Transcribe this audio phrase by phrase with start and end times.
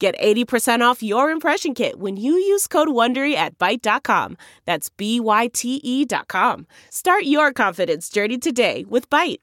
[0.00, 4.38] Get 80% off your impression kit when you use code WONDERY at Byte.com.
[4.64, 6.66] That's B-Y-T-E dot com.
[6.88, 9.40] Start your confidence journey today with Byte.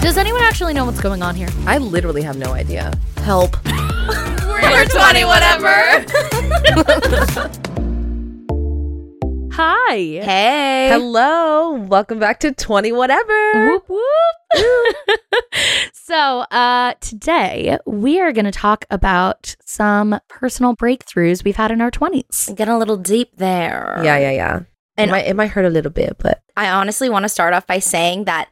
[0.00, 1.48] Does anyone actually know what's going on here?
[1.66, 2.90] I literally have no idea.
[3.18, 3.62] Help.
[3.66, 6.06] We're 20 whatever.
[9.56, 9.94] Hi.
[9.94, 10.88] Hey.
[10.90, 11.74] Hello.
[11.74, 13.68] Welcome back to 20 whatever.
[13.70, 14.02] Whoop whoop.
[15.92, 21.80] so, uh today we are going to talk about some personal breakthroughs we've had in
[21.80, 22.52] our 20s.
[22.56, 24.00] Get a little deep there.
[24.02, 24.60] Yeah, yeah, yeah.
[24.96, 27.54] And it might, it might hurt a little bit, but I honestly want to start
[27.54, 28.48] off by saying that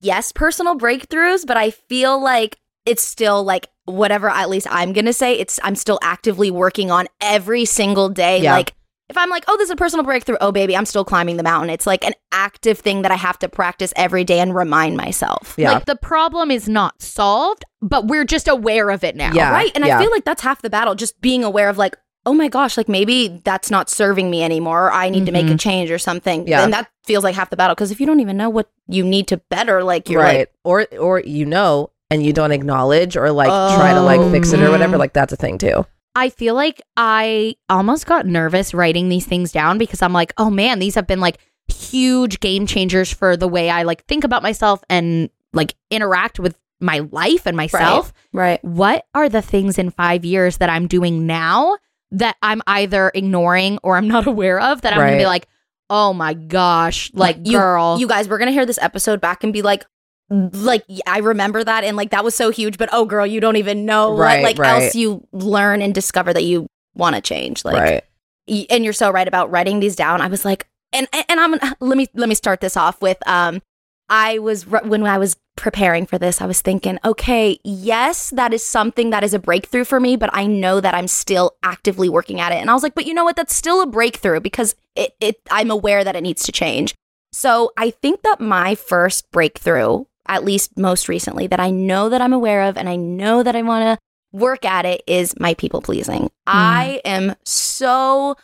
[0.00, 5.04] yes, personal breakthroughs, but I feel like it's still like whatever at least I'm going
[5.04, 8.54] to say, it's I'm still actively working on every single day Yeah.
[8.54, 8.72] like
[9.08, 11.42] if I'm like, oh, this is a personal breakthrough, oh, baby, I'm still climbing the
[11.42, 11.70] mountain.
[11.70, 15.54] It's like an active thing that I have to practice every day and remind myself.
[15.56, 15.72] yeah.
[15.72, 19.32] Like the problem is not solved, but we're just aware of it now.
[19.32, 19.50] Yeah.
[19.50, 19.70] Right.
[19.74, 19.98] And yeah.
[19.98, 22.76] I feel like that's half the battle, just being aware of like, oh my gosh,
[22.76, 24.88] like maybe that's not serving me anymore.
[24.88, 26.40] Or I need to make a change or something.
[26.40, 26.48] Mm-hmm.
[26.48, 26.64] Yeah.
[26.64, 27.74] And that feels like half the battle.
[27.74, 30.38] Cause if you don't even know what you need to better, like you're right.
[30.40, 34.52] like, or or you know and you don't acknowledge or like try to like fix
[34.52, 34.98] it or whatever, Oh.
[34.98, 35.86] like that's a thing too.
[36.18, 40.50] I feel like I almost got nervous writing these things down because I'm like, oh
[40.50, 44.42] man, these have been like huge game changers for the way I like think about
[44.42, 48.12] myself and like interact with my life and myself.
[48.32, 48.62] right.
[48.64, 51.76] What are the things in five years that I'm doing now
[52.10, 55.46] that I'm either ignoring or I'm not aware of that I'm gonna be like,
[55.88, 57.96] oh my gosh, like you, girl.
[58.00, 59.84] You guys, we're gonna hear this episode back and be like,
[60.30, 63.56] like I remember that and like that was so huge, but oh girl, you don't
[63.56, 64.82] even know Right, what like right.
[64.82, 67.64] else you learn and discover that you want to change.
[67.64, 68.04] Like right.
[68.46, 70.20] y- and you're so right about writing these down.
[70.20, 73.62] I was like, and and I'm let me let me start this off with um,
[74.08, 78.64] I was when I was preparing for this, I was thinking, okay, yes, that is
[78.64, 82.40] something that is a breakthrough for me, but I know that I'm still actively working
[82.40, 82.56] at it.
[82.56, 83.34] And I was like, but you know what?
[83.36, 86.94] That's still a breakthrough because it, it I'm aware that it needs to change.
[87.32, 92.20] So I think that my first breakthrough, at least most recently, that I know that
[92.20, 93.98] I'm aware of and I know that I want to
[94.32, 96.22] work at it is my people pleasing.
[96.22, 96.28] Hmm.
[96.46, 98.36] I am so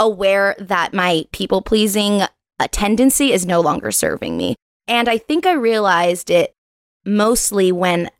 [0.00, 2.22] aware that my people pleasing
[2.66, 4.56] tendency is no longer serving me.
[4.88, 6.54] And I think I realized it
[7.04, 8.10] mostly when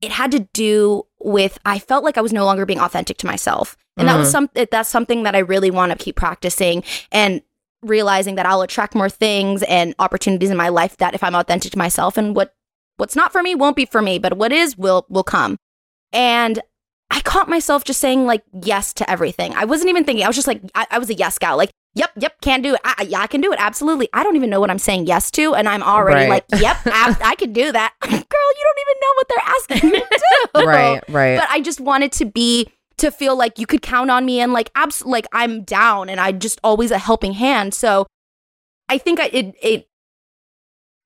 [0.00, 3.26] it had to do with I felt like I was no longer being authentic to
[3.26, 3.76] myself.
[3.98, 4.32] And that was mm.
[4.32, 7.40] some that's something that I really want to keep practicing and
[7.86, 11.72] realizing that I'll attract more things and opportunities in my life that if I'm authentic
[11.72, 12.54] to myself and what
[12.96, 15.56] what's not for me won't be for me, but what is will will come.
[16.12, 16.60] And
[17.10, 19.54] I caught myself just saying like yes to everything.
[19.54, 20.24] I wasn't even thinking.
[20.24, 21.56] I was just like I, I was a yes gal.
[21.56, 22.80] Like yep, yep, can do it.
[22.84, 23.58] I, I- yeah, I can do it.
[23.60, 24.08] Absolutely.
[24.12, 26.42] I don't even know what I'm saying yes to, and I'm already Right.
[26.52, 27.94] like yep, ab- I can do that.
[28.02, 30.20] Girl, you don't even know what they're asking me to
[30.54, 30.66] do.
[30.66, 31.38] Right, right.
[31.38, 32.68] But I just wanted to be
[32.98, 36.20] to feel like you could count on me and like abs- like I'm down and
[36.20, 37.74] I just always a helping hand.
[37.74, 38.06] So
[38.88, 39.88] I think I, it it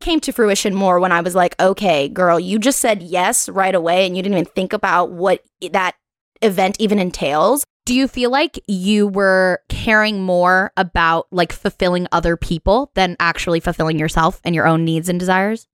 [0.01, 3.75] came to fruition more when I was like, okay, girl, you just said yes right
[3.75, 5.43] away and you didn't even think about what
[5.73, 5.95] that
[6.43, 7.65] event even entails.
[7.87, 13.61] Do you feel like you were caring more about like fulfilling other people than actually
[13.61, 15.67] fulfilling yourself and your own needs and desires?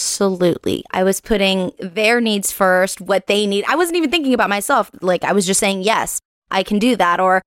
[0.00, 0.82] Absolutely.
[0.92, 3.66] I was putting their needs first, what they need.
[3.68, 4.90] I wasn't even thinking about myself.
[5.02, 7.20] Like I was just saying, yes, I can do that.
[7.20, 7.42] Or,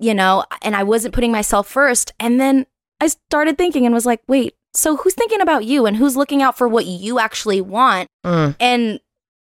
[0.00, 2.12] you know, and I wasn't putting myself first.
[2.18, 2.66] And then
[3.00, 6.42] I started thinking and was like, wait, so who's thinking about you and who's looking
[6.42, 8.08] out for what you actually want?
[8.26, 8.56] Mm.
[8.58, 9.00] And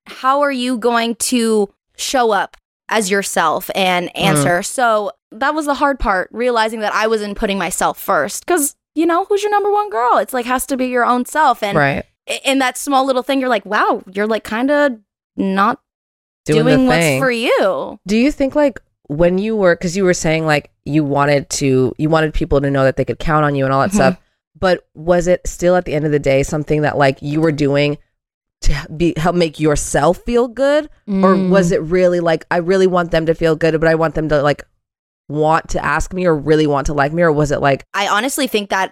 [0.05, 2.55] how are you going to show up
[2.87, 4.63] as yourself and answer?
[4.63, 8.45] So that was the hard part, realizing that I wasn't putting myself first.
[8.47, 10.19] Cause you know, who's your number one girl?
[10.19, 11.61] It's like has to be your own self.
[11.61, 12.05] And right.
[12.43, 14.93] In that small little thing, you're like, wow, you're like kind of
[15.35, 15.79] not
[16.45, 17.99] Doing, doing, what's for you.
[18.05, 21.93] Do you think like when you were because you were saying like you wanted to
[21.97, 23.95] you wanted people to know that they could count on you and all that Mhm.
[23.95, 24.17] stuff,
[24.59, 27.51] but was it still at the end of the day something that like you were
[27.51, 27.97] doing
[28.61, 31.49] to be help make yourself feel good, or Mm.
[31.49, 34.29] was it really like I really want them to feel good, but I want them
[34.29, 34.63] to like
[35.27, 38.07] want to ask me or really want to like me, or was it like I
[38.07, 38.91] honestly think that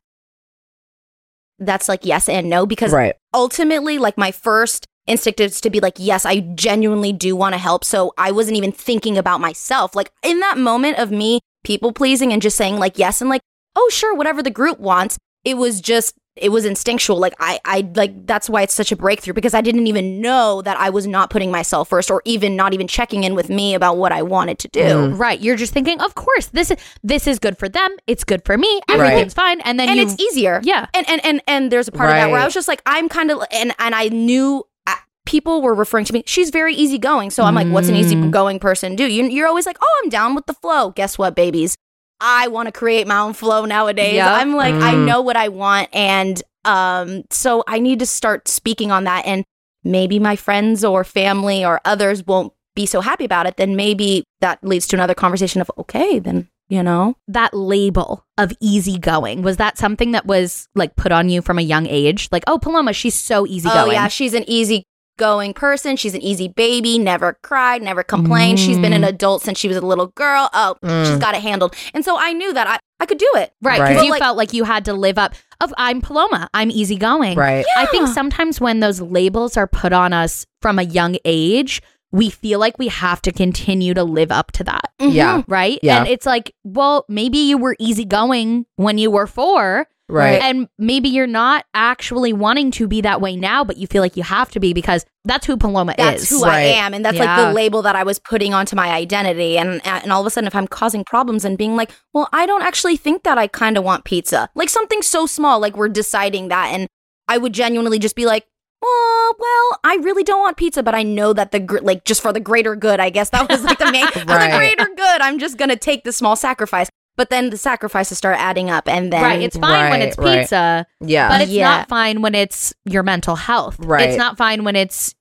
[1.60, 5.80] that's like yes and no because right, ultimately, like my first instinct is to be
[5.80, 7.84] like, yes, I genuinely do want to help.
[7.84, 9.96] So I wasn't even thinking about myself.
[9.96, 13.42] Like in that moment of me people pleasing and just saying like yes and like,
[13.76, 17.18] oh sure, whatever the group wants, it was just it was instinctual.
[17.20, 20.62] Like I I like that's why it's such a breakthrough because I didn't even know
[20.64, 23.76] that I was not putting myself first or even not even checking in with me
[23.76, 24.82] about what I wanted to do.
[24.82, 25.20] Mm.
[25.20, 25.40] Right.
[25.40, 27.96] You're just thinking, of course, this is this is good for them.
[28.08, 28.82] It's good for me.
[28.90, 29.62] Everything's fine.
[29.62, 30.60] And then and you it's easier.
[30.64, 30.88] Yeah.
[30.94, 33.10] And and and and there's a part of that where I was just like, I'm
[33.10, 34.96] kind of and and I knew uh,
[35.26, 36.24] people were referring to me.
[36.26, 37.30] She's very easygoing.
[37.30, 38.00] So I'm like, what's an Mm.
[38.00, 39.06] easygoing person do?
[39.06, 40.90] You, you're always like, oh, I'm down with the flow.
[40.92, 41.78] Guess what, babies?
[42.20, 44.16] I want to create my own flow nowadays.
[44.16, 44.30] Yep.
[44.32, 45.06] I'm like, I Mm.
[45.06, 49.26] know what I want, and um, so I need to start speaking on that.
[49.26, 49.44] And
[49.84, 53.58] maybe my friends or family or others won't be so happy about it.
[53.58, 58.52] Then maybe that leads to another conversation of, okay, then you know, that label of
[58.62, 62.30] easygoing was that something that was like put on you from a young age?
[62.32, 63.90] Like, oh, Paloma, she's so easygoing.
[63.90, 64.86] Oh yeah, she's an easy
[65.18, 65.96] going person.
[65.96, 68.60] She's an easy baby, never cried, never complained.
[68.60, 69.08] She's been an Mm.
[69.10, 70.50] adult since she was a little girl.
[70.54, 71.06] Oh, Mm.
[71.06, 71.76] she's got it handled.
[71.94, 73.52] And so I knew that I, I could do it.
[73.62, 73.90] Right, Right.
[73.90, 76.72] because But, you like- felt like you had to live up of I'm Paloma, I'm
[76.72, 77.38] easygoing.
[77.38, 81.82] right, I think sometimes when those labels are put on us from a young age,
[82.12, 84.92] we feel like we have to continue to live up to that.
[85.02, 85.14] Mhm.
[85.14, 85.80] yeah, Right?
[85.82, 85.98] Yeah.
[86.00, 91.10] And it's like, well, maybe you were easygoing when you were four, right, and maybe
[91.10, 94.50] you're not actually wanting to be that way now, but you feel like you have
[94.52, 96.30] to be because that's who Paloma That's is.
[96.30, 96.54] who Right.
[96.54, 99.58] I am, and that's like the label that I was putting onto my identity.
[99.58, 102.46] And and all of a sudden, if I'm causing problems and being like, well, I
[102.46, 105.90] don't actually think that I kind of want pizza, like something so small, like we're
[105.90, 106.88] deciding that, and
[107.28, 108.46] I would genuinely just be like,
[108.86, 112.22] oh, well, I really don't want pizza, but I know that the gr- like just
[112.22, 114.52] for the greater good, I guess that was like the main for the Right.
[114.76, 115.22] greater good.
[115.22, 119.12] I'm just gonna take the small sacrifice, but then the sacrifices start adding up, and
[119.14, 119.42] then right.
[119.42, 120.40] It's fine when Right, it's right.
[120.42, 121.70] pizza, yeah, but it's Yeah.
[121.70, 123.76] not fine when it's your mental health.
[123.80, 124.10] Right.
[124.10, 125.14] It's not fine when it's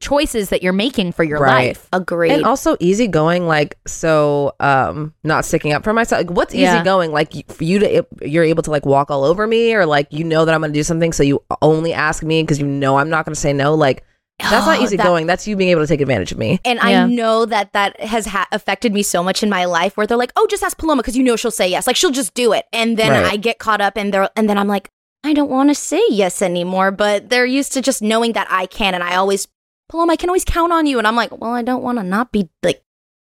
[0.00, 1.68] choices that you're making for your Right.
[1.68, 1.88] life.
[1.92, 6.74] agree and also easygoing like so um not sticking up for myself like, what's Yeah.
[6.74, 10.08] easygoing like for you to you're able to like walk all over me or like
[10.10, 12.98] you know that i'm gonna do something so you only ask me because you know
[12.98, 14.02] i'm not gonna say no like
[14.50, 17.04] that's not Oh, easygoing that's you being able to take advantage of me And Yeah.
[17.04, 20.16] I know that that has ha- affected me so much in my life where they're
[20.16, 21.86] like, "Oh, just ask Paloma because you know she'll say yes.
[21.86, 23.32] Like she'll just do it." And then Right.
[23.32, 24.90] I get caught up and they're and then I'm like,
[25.24, 28.66] "I don't want to say yes anymore." But they're used to just knowing that I
[28.66, 29.48] can and I always
[29.88, 30.98] Paloma, I can always count on you.
[30.98, 32.82] And I'm like, "Well, I don't want to not be like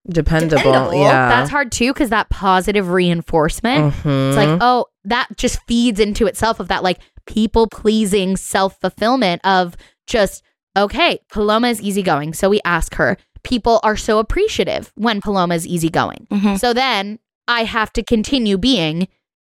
[0.09, 1.01] dependable, Dependable.
[1.01, 3.95] yeah That's hard too because that positive reinforcement.
[3.95, 4.29] Mhm.
[4.29, 9.41] It's like, oh, that just feeds into itself of that like people pleasing self fulfillment
[9.45, 9.77] of
[10.07, 10.43] just,
[10.77, 12.35] okay, Paloma is easygoing.
[12.35, 13.17] So we ask her.
[13.43, 16.27] People are so appreciative when Paloma is easygoing.
[16.33, 16.59] Mhm.
[16.59, 19.07] So then I have to continue being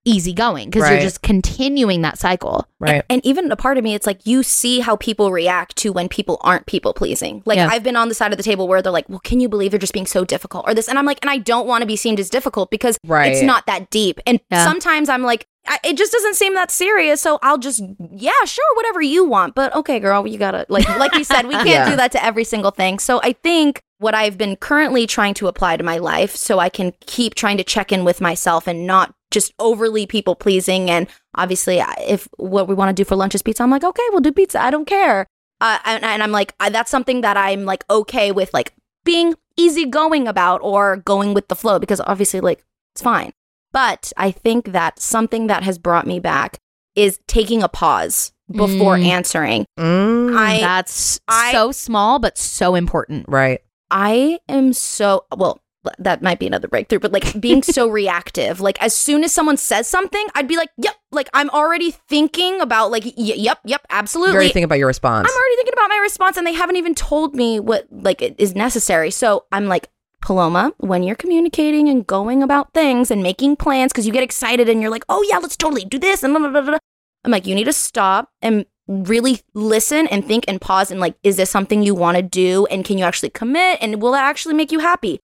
[0.05, 2.67] easygoing because you're just continuing that cycle.
[2.79, 5.93] right And even a part of me, it's like you see how people react to
[5.93, 7.41] when people aren't people pleasing.
[7.45, 7.69] Like Yeah.
[7.71, 9.71] I've been on the side of the table where they're like, "Well, can you believe
[9.71, 11.85] they're just being so difficult?" or this, and I'm like, and I don't want to
[11.85, 13.31] be seen as difficult because Right.
[13.31, 14.19] it's not that deep.
[14.27, 14.65] And Yeah.
[14.65, 18.75] sometimes I'm like, I, it just doesn't seem that serious, so I'll just, yeah, sure,
[18.75, 19.55] whatever you want.
[19.55, 21.89] But okay, girl, you gotta like, like you said, we can't Yeah.
[21.89, 22.99] do that to every single thing.
[22.99, 26.67] So I think what I've been currently trying to apply to my life, so I
[26.69, 31.07] can keep trying to check in with myself and not just overly people pleasing and
[31.33, 34.19] obviously if what we want to do for lunch is pizza i'm like okay we'll
[34.21, 35.25] do pizza i don't care
[35.59, 39.33] uh, and, and i'm like I, that's something that i'm like okay with like being
[39.57, 43.33] easygoing about or going with the flow because obviously like it's fine
[43.73, 46.59] but i think that something that has brought me back
[46.95, 49.05] is taking a pause before Mm.
[49.07, 53.25] answering Mm, I- That's I- so small, but so important.
[53.27, 53.59] right
[53.91, 55.59] I am so well.
[55.99, 58.59] That might be another breakthrough, but like being so reactive.
[58.61, 62.59] Like as soon as someone says something, I'd be like, "Yep." Like I'm already thinking
[62.61, 65.73] about like, y- "Yep, yep, you're absolutely." already thinking about your response I'm already thinking
[65.73, 69.11] about my response, and they haven't even told me what like is necessary.
[69.11, 69.89] So I'm like,
[70.23, 74.69] Paloma, when you're communicating and going about things and making plans, because you get excited
[74.69, 76.77] and you're like, "Oh yeah, let's totally do this," and blah, blah, blah.
[77.23, 81.15] I'm like, you need to stop and really listen and think and pause and like,
[81.23, 82.65] is this something you want to do?
[82.67, 83.79] And can you actually commit?
[83.81, 85.19] And will that actually make you happy?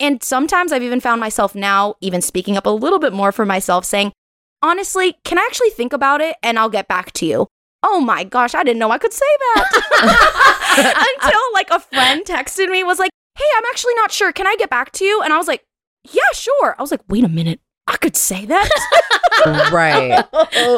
[0.00, 3.46] And sometimes I've even found myself now, even speaking up a little bit more for
[3.46, 4.12] myself, saying,
[4.62, 7.46] honestly, can I actually think about it and I'll get back to you?
[7.82, 11.16] Oh my gosh, I didn't know I could say that.
[11.22, 13.10] Until like a friend texted me, was like,
[13.40, 14.32] hey, I'm actually not sure.
[14.32, 15.22] Can I get back to you?
[15.22, 15.64] And I was like,
[16.12, 16.74] yeah, sure.
[16.78, 17.60] I was like, wait a minute.
[17.86, 19.70] I could say that.
[19.72, 20.24] right.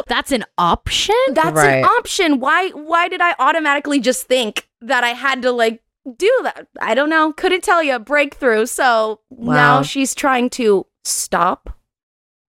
[0.09, 1.15] That's an option?
[1.33, 1.79] That's Right.
[1.79, 2.41] an option.
[2.41, 5.83] Why why did I automatically just think that I had to like
[6.17, 6.69] do that?
[6.81, 7.33] I don't know.
[7.33, 7.99] Couldn't tell you.
[7.99, 8.67] Breakthrough.
[8.67, 9.55] So Wow.
[9.55, 11.71] now she's trying to stop,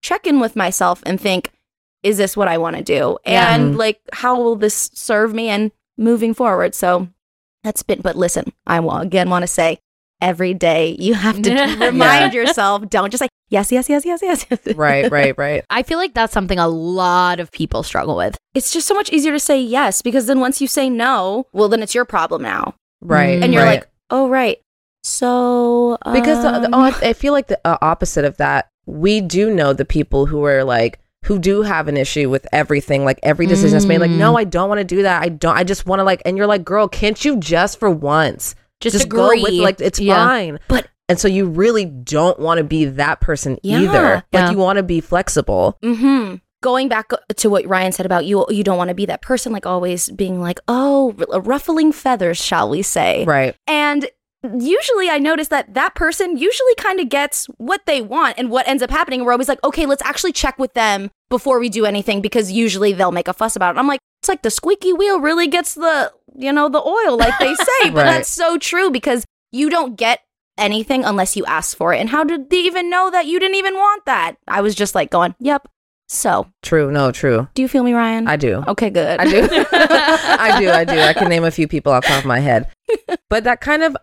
[0.01, 1.51] check in with myself and think,
[2.03, 3.17] is this what I want to do?
[3.25, 3.53] Yeah.
[3.55, 3.77] And Mhm.
[3.77, 6.74] like how will this serve me and moving forward?
[6.75, 7.08] So
[7.63, 9.79] that's been but listen, I will again want to say
[10.24, 14.46] every day you have to remind yourself, don't just say yes, yes, yes, yes, yes.
[14.75, 15.63] Right, right, right.
[15.70, 18.38] I feel like that's something a lot of people struggle with.
[18.56, 21.68] it's just so much easier to say yes because then once you say no, well,
[21.70, 22.74] then it's your problem now.
[23.01, 23.44] Right.
[23.44, 23.82] And you're right.
[23.82, 24.60] like, oh, right.
[25.03, 29.20] So, because the, the, um, oh, I feel like the uh, opposite of that, we
[29.20, 33.20] do know the people who are like who do have an issue with everything, like
[33.24, 34.00] every decision that's made.
[34.00, 34.18] Like, Mm.
[34.18, 35.22] no, I don't want to do that.
[35.24, 35.56] I don't.
[35.58, 36.22] I just want to like.
[36.25, 38.56] And you're like, girl, can't you just for once
[38.92, 40.16] Just, go with like it's Yeah.
[40.25, 40.60] fine.
[40.68, 43.80] But- and so you really don't want to be that person Yeah.
[43.82, 44.24] either.
[44.32, 45.78] Like you want to be flexible.
[45.84, 49.22] Mm-hmm Going back to what Riayn said about you, you don't want to be that
[49.22, 51.12] person, like always being like, oh,
[51.44, 53.25] ruffling feathers, shall we say?
[53.25, 53.54] Right.
[53.68, 54.10] And
[54.58, 58.36] usually I notice that that person usually kind of gets what they want.
[58.38, 61.60] And what ends up happening, we're always like, okay, let's actually check with them before
[61.60, 63.80] we do anything because usually they'll make a fuss about it.
[63.80, 67.38] I'm like, it's like the squeaky wheel really gets the, you know, the oil, like
[67.40, 67.90] they say.
[67.90, 68.06] But Right.
[68.06, 70.20] that's so true because you don't get
[70.58, 72.00] anything unless you ask for it.
[72.00, 74.36] And how did they even know that you didn't even want that?
[74.48, 75.68] I was just like going, yep.
[76.10, 76.92] So, True.
[76.92, 77.12] No.
[77.12, 77.48] True.
[77.56, 78.28] do you feel me, Riayn?
[78.28, 78.63] I do.
[78.68, 79.20] okay, good.
[79.20, 79.42] I do.
[79.72, 80.70] I do.
[80.70, 81.00] I do.
[81.00, 82.68] I can name a few people off the top of my head.
[83.30, 83.98] But that kind of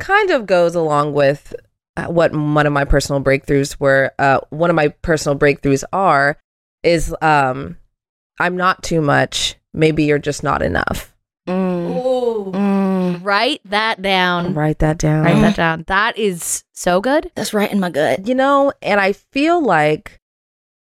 [0.00, 1.54] kind of goes along with
[1.96, 4.12] uh, what one of my personal breakthroughs were.
[4.18, 6.38] Uh, one of my personal breakthroughs are
[6.82, 7.76] is um,
[8.40, 9.56] I'm not too much.
[9.74, 11.11] Maybe you're just not enough.
[13.22, 14.54] Write that down.
[14.54, 15.24] Write that down.
[15.24, 15.84] Write that down.
[15.86, 17.30] That is so good.
[17.34, 18.26] That's right in my gut.
[18.26, 20.20] You know, and I feel like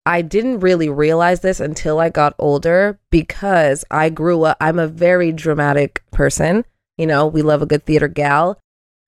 [0.07, 4.57] I didn't really realize this until I got older because I grew up.
[4.61, 6.65] I'm a very dramatic person.
[6.99, 8.61] You know, we love a good theater gal.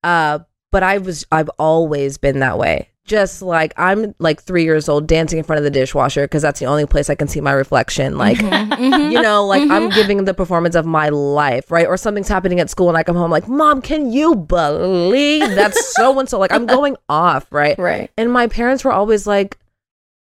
[0.02, 0.40] Uh,
[0.72, 2.90] but I was, I've always been that way.
[3.06, 6.58] Just like I'm like three years old dancing in front of the dishwasher because that's
[6.60, 8.18] the only place I can see my reflection.
[8.18, 9.12] Like, Mhm.
[9.12, 11.86] you know, like I'm giving the performance of my life, right?
[11.86, 15.94] Or something's happening at school and I come home like, Mom, can you believe that's
[15.94, 16.38] so and so?
[16.38, 17.78] Like I'm going off, right?
[17.78, 18.10] right.
[18.18, 19.56] And my parents were always like,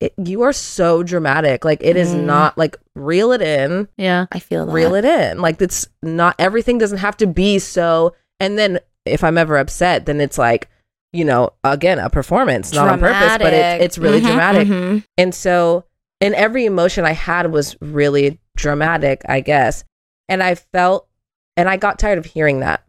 [0.00, 1.64] it, "You are so dramatic.
[1.64, 2.24] Like it is Mm.
[2.24, 4.26] not like reel it in, Yeah.
[4.32, 4.72] I feel that.
[4.72, 5.40] reel it in.
[5.40, 10.06] Like it's not everything doesn't have to be so." And then if I'm ever upset,
[10.06, 10.68] then it's like,
[11.12, 14.68] you know, again, a performance, not on purpose, but it's it's really Mhm, dramatic.
[14.68, 15.04] mhm.
[15.18, 15.84] And so,
[16.20, 19.84] and every emotion I had was really dramatic, I guess.
[20.28, 21.08] And I felt,
[21.56, 22.82] and I got tired of hearing that.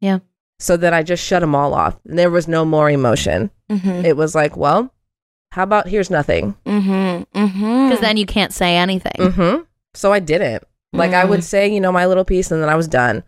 [0.00, 0.18] Yeah.
[0.60, 1.98] So then I just shut them all off.
[2.06, 3.50] And there was no more emotion.
[3.70, 4.04] Mhm.
[4.04, 4.92] It was like, well,
[5.50, 6.54] how about here's nothing?
[6.66, 7.26] Mhm.
[7.34, 7.88] Mhm.
[7.88, 9.12] Because then you can't say anything.
[9.18, 9.62] Mm-hmm.
[9.94, 10.62] So I didn't.
[10.92, 11.28] Like I Mm.
[11.30, 13.24] would say, you know, my little piece and then I was done.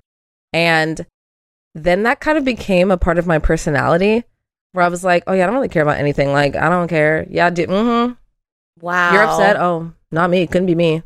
[0.52, 1.04] And
[1.74, 4.22] then that kind of became a part of my personality
[4.76, 6.32] where I was like, oh yeah, I don't really care about anything.
[6.32, 7.26] Like, I don't care.
[7.30, 7.68] Yeah, I did.
[7.68, 8.12] Mm-hmm.
[8.80, 9.12] wow.
[9.12, 9.56] You're upset.
[9.56, 10.46] Oh, not me.
[10.46, 11.02] Couldn't be me.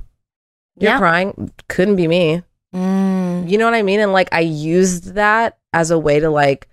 [0.79, 0.99] You're Yeah.
[0.99, 1.53] crying.
[1.69, 2.43] Couldn't be me.
[2.75, 3.49] Mm.
[3.51, 4.01] You know what I mean?
[4.01, 6.69] And like I used that as a way to like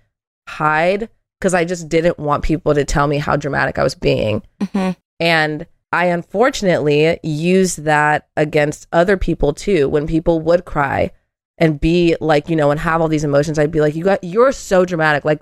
[0.48, 4.42] hide because I just didn't want people to tell me how dramatic I was being.
[4.60, 4.96] Mhm.
[5.20, 9.88] And I unfortunately used that against other people too.
[9.88, 11.10] When people would cry
[11.58, 14.22] and be like, you know, and have all these emotions, I'd be like, you got,
[14.22, 15.24] you're so dramatic.
[15.24, 15.40] Like,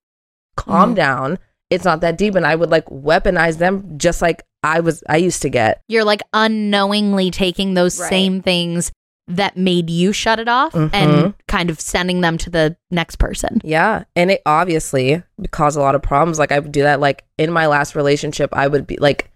[0.56, 0.96] calm Mhm.
[0.96, 1.38] down.
[1.70, 2.34] It's not that deep.
[2.34, 5.82] And I would like weaponize them just like I was, I used to get.
[5.88, 8.08] You're like unknowingly taking those Right.
[8.08, 8.90] same things
[9.28, 10.90] that made you shut it off Mhm.
[10.92, 13.60] and kind of sending them to the next person.
[13.64, 14.04] Yeah.
[14.14, 16.38] And it obviously caused a lot of problems.
[16.38, 17.00] Like I would do that.
[17.00, 19.30] Like in my last relationship, I would be like,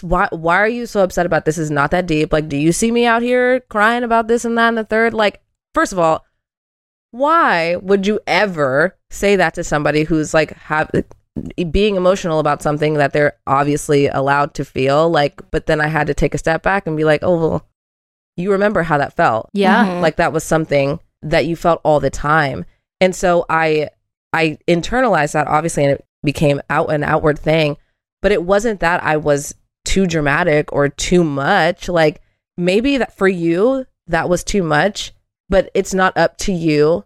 [0.00, 1.58] why, why are you so upset about this?
[1.58, 2.32] Is not that deep.
[2.32, 5.12] Like, do you see me out here crying about this and that and the third?
[5.12, 5.42] Like,
[5.74, 6.24] first of all,
[7.10, 10.90] why would you ever say that to somebody who's like have
[11.70, 15.08] being emotional about something that they're obviously allowed to feel?
[15.10, 17.68] Like, but then I had to take a step back and be like, oh, well,
[18.36, 19.84] you remember how that felt Yeah.
[19.86, 20.00] Mhm.
[20.00, 22.64] like that was something that you felt all the time
[23.00, 23.88] and so i
[24.32, 27.76] i internalized that obviously and it became out an outward thing
[28.22, 29.54] but it wasn't that i was
[29.84, 32.22] too dramatic or too much like
[32.56, 35.12] maybe that for you that was too much
[35.50, 37.04] but it's not up to you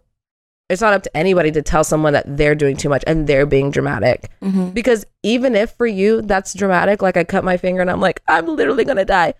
[0.69, 3.45] it's not up to anybody to tell someone that they're doing too much and they're
[3.45, 4.73] being dramatic Mhm.
[4.73, 8.21] because even if for you that's dramatic like i cut my finger and i'm like
[8.27, 9.33] i'm literally gonna die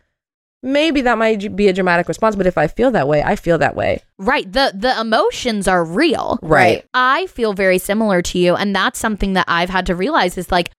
[0.63, 3.59] maybe that might be a dramatic response, but if I feel that way, I feel
[3.59, 4.01] that way.
[4.17, 4.51] Right.
[4.51, 6.39] The the emotions are real.
[6.41, 6.83] Right.
[6.95, 8.55] I feel very similar to you.
[8.55, 10.71] And that's something that I've had to realize is like,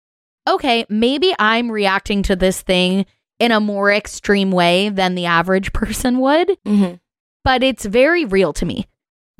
[0.49, 3.07] okay, maybe I'm reacting to this thing
[3.38, 6.95] in a more extreme way than the average person would, Mm-hmm.
[7.45, 8.87] but it's very real to me.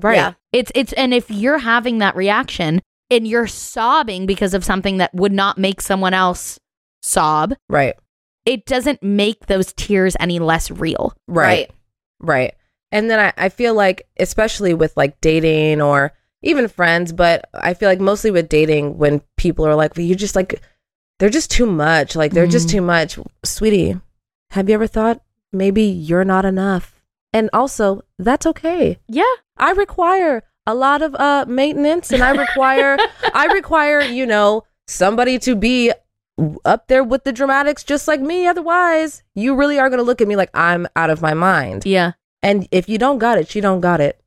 [0.01, 0.17] Right.
[0.17, 0.33] Yeah.
[0.53, 5.15] It's it's and if you're having that reaction and you're sobbing because of something that
[5.15, 6.59] would not make someone else
[7.03, 7.95] sob, Right.
[8.45, 11.15] it doesn't make those tears any less real.
[11.27, 11.71] Right.
[12.21, 12.55] Right.
[12.93, 16.13] And then I, I feel like, especially with like dating or
[16.43, 20.15] even friends, but I feel like mostly with dating, when people are like, well, you
[20.15, 20.61] just like,
[21.19, 22.15] they're just too much.
[22.17, 22.73] Like, they're just Mhm.
[22.73, 23.19] too much.
[23.45, 24.01] Sweetie,
[24.53, 25.21] have you ever thought
[25.53, 26.98] maybe you're not enough?
[27.39, 28.99] And also, that's okay.
[29.07, 29.33] Yeah.
[29.57, 32.99] I require a lot of uh maintenance and I require
[33.33, 35.93] I require, you know, somebody to be
[36.65, 40.21] up there with the dramatics just like me otherwise you really are going to look
[40.21, 41.87] at me like I'm out of my mind.
[41.87, 42.13] Yeah.
[42.43, 44.21] And if you don't got it, you don't got it.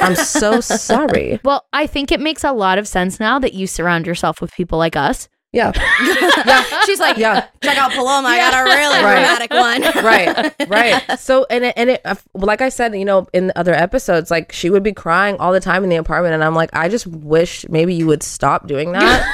[0.00, 0.60] I'm so
[0.92, 1.40] sorry.
[1.42, 4.52] Well, I think it makes a lot of sense now that you surround yourself with
[4.52, 5.28] people like us.
[5.52, 5.72] Yeah.
[6.46, 6.62] yeah.
[6.84, 7.46] She's like, Yeah.
[7.62, 8.28] check out Paloma.
[8.28, 9.14] I got a really Right.
[9.14, 10.04] dramatic one.
[10.04, 13.72] right right so and it, and it uh, like i said you know in other
[13.74, 16.70] episodes like she would be crying all the time in the apartment and i'm like
[16.72, 19.26] i just wish maybe you would stop doing that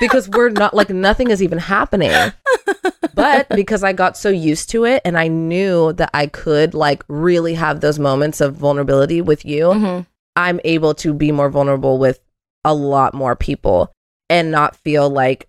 [0.00, 2.10] because we're not like nothing is even happening
[3.14, 7.02] but because i got so used to it and i knew that i could like
[7.08, 10.06] really have those moments of vulnerability with you Mhm.
[10.36, 12.20] i'm able to be more vulnerable with
[12.64, 13.92] a lot more people
[14.28, 15.48] and not feel like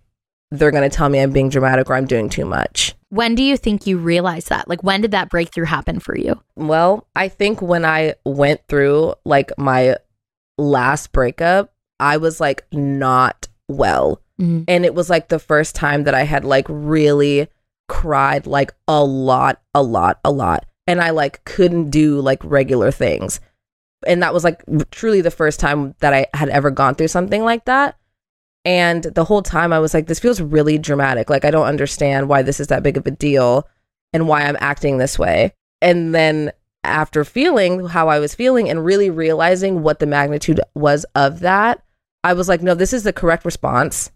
[0.52, 3.42] they're going to tell me i'm being dramatic or i'm doing too much When do
[3.42, 4.68] you think you realized that?
[4.68, 6.40] Like, when did that breakthrough happen for you?
[6.56, 9.96] Well, I think when I went through like my
[10.56, 14.22] last breakup, I was like not well.
[14.40, 14.64] Mhm.
[14.66, 17.48] And it was like the first time that I had like really
[17.86, 20.64] cried like a lot, a lot, a lot.
[20.86, 23.40] And I like couldn't do like regular things.
[24.06, 27.44] And that was like truly the first time that I had ever gone through something
[27.44, 27.96] like that.
[28.64, 31.28] And the whole time I was like, this feels really dramatic.
[31.28, 33.68] Like, I don't understand why this is that big of a deal
[34.12, 35.52] and why I'm acting this way.
[35.80, 36.52] And then
[36.84, 41.82] after feeling how I was feeling and really realizing what the magnitude was of that,
[42.24, 44.10] I was like, no, this is the correct response.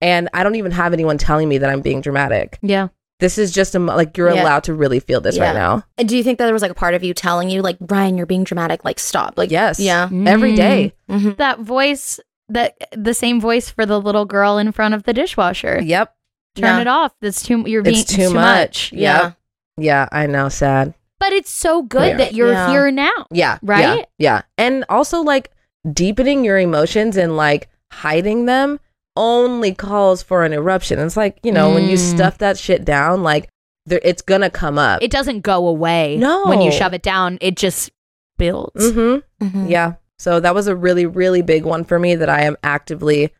[0.00, 2.58] And I don't even have anyone telling me that I'm being dramatic.
[2.62, 2.88] Yeah.
[3.18, 4.42] This is just a, like, you're Yeah.
[4.42, 5.44] allowed to really feel this Yeah.
[5.46, 5.84] right now.
[5.96, 7.78] And do you think that there was like a part of you telling you, like,
[7.78, 8.84] Brian, you're being dramatic?
[8.84, 9.34] Like, stop.
[9.38, 9.80] Like, Yes.
[9.80, 10.04] Yeah.
[10.26, 10.56] Every Mm.
[10.56, 10.92] day.
[11.10, 11.30] Mm-hmm.
[11.38, 15.80] That voice, that the same voice for the little girl in front of the dishwasher.
[15.82, 16.14] Yep.
[16.56, 16.80] Turn Yeah.
[16.80, 17.12] it off.
[17.20, 17.64] That's too.
[17.66, 18.92] You're being It's too, much.
[18.92, 19.22] Yeah.
[19.22, 19.36] Yep.
[19.78, 20.48] Yeah, I know.
[20.48, 20.94] Sad.
[21.18, 22.16] But it's so good Yeah.
[22.18, 22.70] that you're Yeah.
[22.70, 23.26] here now.
[23.30, 23.58] Yeah.
[23.62, 23.98] Right?
[23.98, 24.42] Yeah, yeah.
[24.56, 25.50] And also like
[25.90, 28.80] deepening your emotions and like hiding them
[29.16, 30.98] only calls for an eruption.
[30.98, 32.14] It's like, you know, when you Mm.
[32.14, 33.48] stuff that shit down, like
[33.86, 35.02] there it's gonna come up.
[35.02, 36.16] It doesn't go away.
[36.16, 36.44] No.
[36.46, 37.90] When you shove it down, it just
[38.38, 38.92] builds.
[38.92, 39.44] mm-hmm.
[39.46, 39.66] Mm-hmm.
[39.68, 39.94] Yeah.
[40.18, 43.32] So that was a really, really big one for me that I am actively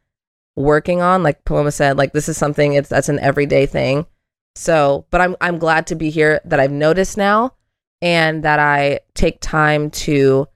[0.56, 1.22] working on.
[1.22, 4.06] Like Paloma said, like this is something it's that's an everyday thing.
[4.54, 7.52] So, but I'm I'm glad to be here that I've noticed now
[8.02, 10.48] and that I take time to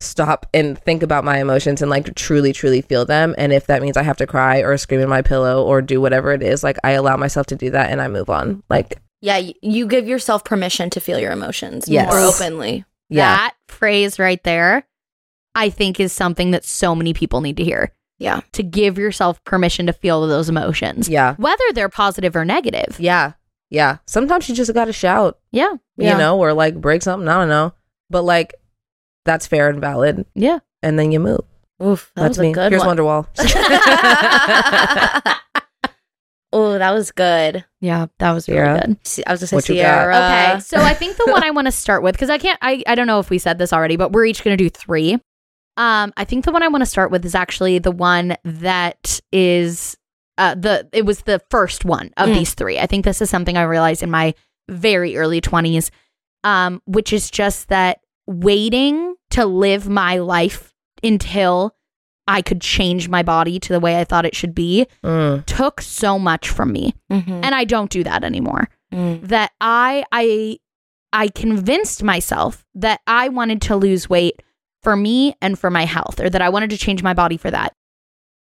[0.00, 3.34] stop and think about my emotions and like truly, truly feel them.
[3.38, 6.00] And if that means I have to cry or scream in my pillow or do
[6.00, 8.62] whatever it is, like I allow myself to do that and I move on.
[8.70, 9.40] Like, Yeah.
[9.60, 12.08] You, give yourself permission to feel your emotions Yes.
[12.10, 12.84] more openly.
[13.10, 13.36] yeah.
[13.36, 14.86] That phrase right there,
[15.54, 17.92] I think is something that so many people need to hear.
[18.18, 18.40] Yeah.
[18.52, 21.34] To give yourself permission to feel those emotions, Yeah.
[21.36, 22.96] whether they're positive or negative.
[23.00, 23.32] Yeah.
[23.70, 23.98] Yeah.
[24.06, 25.38] Sometimes you just got to shout.
[25.52, 25.74] Yeah.
[25.96, 26.12] Yeah.
[26.12, 27.28] you know, or like break something.
[27.28, 27.72] I don't know,
[28.10, 28.54] but like
[29.24, 30.58] that's fair and valid, Yeah.
[30.82, 31.40] and then you move.
[31.82, 32.12] Oof.
[32.14, 32.52] That that's me.
[32.52, 32.96] good Here's one.
[32.98, 33.26] Wonderwall.
[36.52, 37.64] oh, that was good.
[37.80, 38.06] Yeah.
[38.18, 38.80] That was really Sierra?
[38.86, 38.96] good.
[39.26, 39.64] I was gonna say What?
[39.64, 40.16] Sierra.
[40.16, 42.58] Okay, so I think the one I want to start with because I can't.
[42.60, 44.68] I I don't know if we said this already, but we're each going to do
[44.70, 45.18] three.
[45.76, 49.20] Um, I think the one I want to start with is actually the one that
[49.32, 49.96] is
[50.38, 52.34] uh the it was the first one of Mm.
[52.34, 52.78] these three.
[52.78, 54.34] I think this is something I realized in my
[54.68, 55.90] very early twenties,
[56.44, 61.74] um, which is just that waiting to live my life until
[62.28, 65.80] I could change my body to the way I thought it should be Mm, took
[65.80, 67.40] so much from me, Mhm.
[67.44, 69.26] and I don't do that anymore Mm.
[69.28, 70.58] that I I
[71.12, 74.42] I convinced myself that I wanted to lose weight
[74.82, 77.50] for me and for my health or that I wanted to change my body for
[77.50, 77.74] that.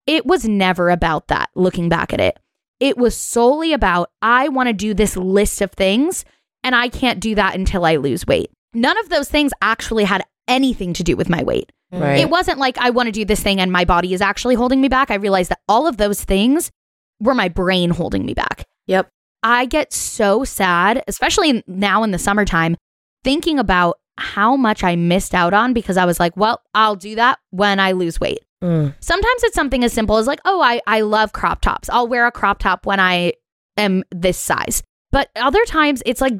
[0.06, 2.39] It was never about that looking back at it.
[2.80, 6.26] It was solely about I want to do this list of things
[6.63, 8.52] and I can't do that until I lose weight.
[8.74, 11.72] None of those things actually had anything to do with my weight.
[11.93, 12.02] Mm.
[12.02, 12.19] right.
[12.19, 14.82] It wasn't like I want to do this thing and my body is actually holding
[14.82, 15.12] me back.
[15.12, 16.72] I realized that all of those things
[17.19, 18.65] were my brain holding me back.
[18.88, 19.10] Yep.
[19.43, 22.78] I get so sad, especially now in the summertime,
[23.24, 27.15] thinking about how much I missed out on because I was like, well, I'll do
[27.15, 28.39] that when I lose weight.
[28.63, 28.93] Mm.
[28.99, 31.89] Sometimes it's something as simple as like, oh, I, I love crop tops.
[31.89, 33.34] I'll wear a crop top when I
[33.78, 34.84] am this size.
[35.12, 36.34] But other times it's like,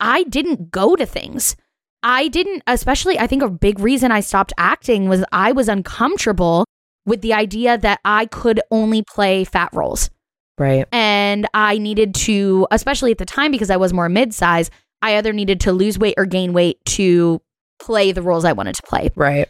[0.00, 1.56] I didn't go to things.
[2.02, 6.64] I didn't, especially, I think a big reason I stopped acting was I was uncomfortable
[7.04, 10.10] with the idea that I could only play fat roles.
[10.58, 10.86] Right.
[10.92, 14.70] And I needed to, especially at the time because I was more mid size,
[15.02, 17.40] I either needed to lose weight or gain weight to
[17.78, 19.10] play the roles I wanted to play.
[19.14, 19.48] Right.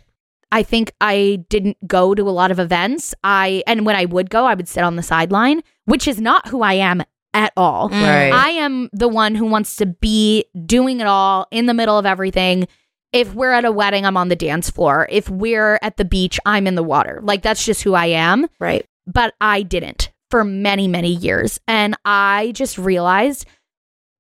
[0.52, 3.14] I think I didn't go to a lot of events.
[3.22, 6.48] I and when I would go, I would sit on the sideline, which is not
[6.48, 7.02] who I am
[7.34, 7.88] at all.
[7.88, 8.32] Mm.
[8.32, 12.06] I am the one who wants to be doing it all in the middle of
[12.06, 12.66] everything.
[13.12, 15.08] If we're at a wedding, I'm on the dance floor.
[15.10, 17.20] If we're at the beach, I'm in the water.
[17.22, 18.48] Like that's just who I am.
[18.58, 18.86] Right.
[19.06, 21.60] But I didn't for many, many years.
[21.66, 23.46] And I just realized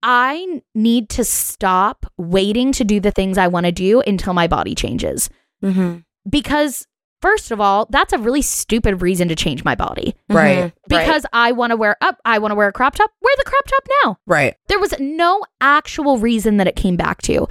[0.02, 4.46] I need to stop waiting to do the things I want to do until my
[4.46, 5.28] body changes.
[5.62, 5.98] Mm-hmm.
[6.28, 6.86] Because,
[7.20, 10.14] first of all, that's a really stupid reason to change my body.
[10.28, 10.72] Right.
[10.88, 13.44] Because I want to wear up, I want to wear a crop top, wear the
[13.44, 14.18] crop top now.
[14.26, 14.56] Right.
[14.68, 17.46] There was no actual reason that it came back to.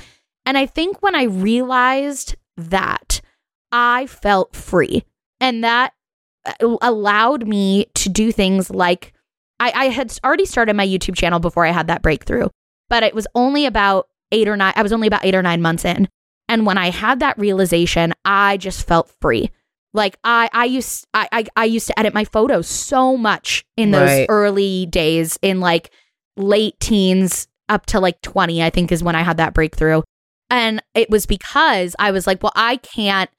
[0.45, 3.21] And I think when I realized that,
[3.71, 5.03] I felt free.
[5.39, 5.93] And that
[6.45, 9.13] uh, allowed me to do things like
[9.59, 12.47] I, I had already started my YouTube channel before I had that breakthrough,
[12.89, 15.61] but it was only about eight or nine, I was only about eight or nine
[15.61, 16.07] months in.
[16.47, 19.51] And when I had that realization, I just felt free.
[19.93, 23.91] Like I, I used, I, I, I used to edit my photos so much in
[23.91, 24.25] those Right.
[24.29, 25.91] early days, in like
[26.37, 28.63] late teens up to like twenty.
[28.63, 30.01] I think is when I had that breakthrough,
[30.49, 33.29] and it was because I was like, well, I can't,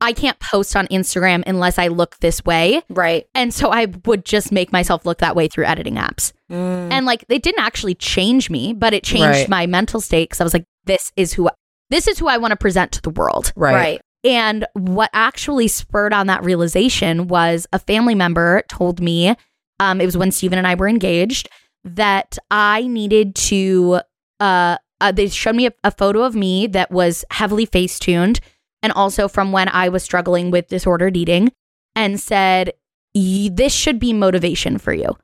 [0.00, 3.26] I can't post on Instagram unless I look this way, Right.
[3.34, 6.32] and so I would just make myself look that way through editing apps.
[6.50, 6.92] Mm.
[6.92, 9.48] And like they didn't actually change me, but it changed Right.
[9.48, 11.52] my mental state because I was like, this is who I,
[11.88, 13.52] this is who I want to present to the world.
[13.56, 13.74] Right.
[13.74, 14.00] Right.
[14.24, 19.34] And what actually spurred on that realization was a family member told me,
[19.78, 21.48] um, it was when Stephen and I were engaged,
[21.84, 24.00] that I needed to,
[24.40, 28.40] uh, uh they showed me a, a photo of me that was heavily face tuned
[28.82, 31.50] and also from when I was struggling with disordered eating
[31.94, 32.72] and said,
[33.14, 35.16] this should be motivation for you.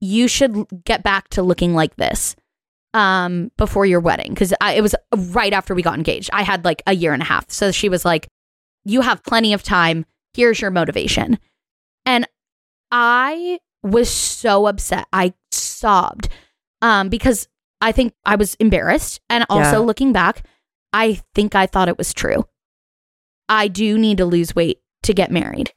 [0.00, 2.36] You should get back to looking like this
[2.92, 6.30] um before your wedding because it was right after we got engaged.
[6.32, 7.50] I had like a year and a half.
[7.50, 8.28] So she was like,
[8.84, 10.06] "You have plenty of time.
[10.32, 11.38] Here's your motivation."
[12.06, 12.28] And
[12.92, 15.06] I was so upset.
[15.12, 16.28] I sobbed
[16.82, 17.48] um because
[17.80, 19.86] I think I was embarrassed and also Yeah.
[19.86, 20.46] looking back,
[20.92, 22.44] I think I thought it was true.
[23.48, 25.72] I do need to lose weight to get married.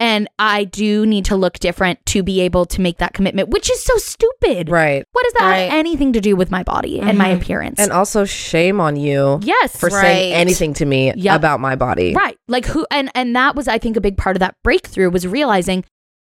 [0.00, 3.70] And I do need to look different to be able to make that commitment, which
[3.70, 4.68] is so stupid.
[4.68, 5.04] Right.
[5.12, 5.56] What does that Right.
[5.70, 7.36] have anything to do with my body and my Mhm.
[7.36, 7.78] appearance?
[7.78, 11.36] And also shame on you yes, for saying anything to me Yep.
[11.36, 12.14] about my body.
[12.14, 12.36] right.
[12.48, 15.24] Like who and and that was I think a big part of that breakthrough was
[15.26, 15.84] realizing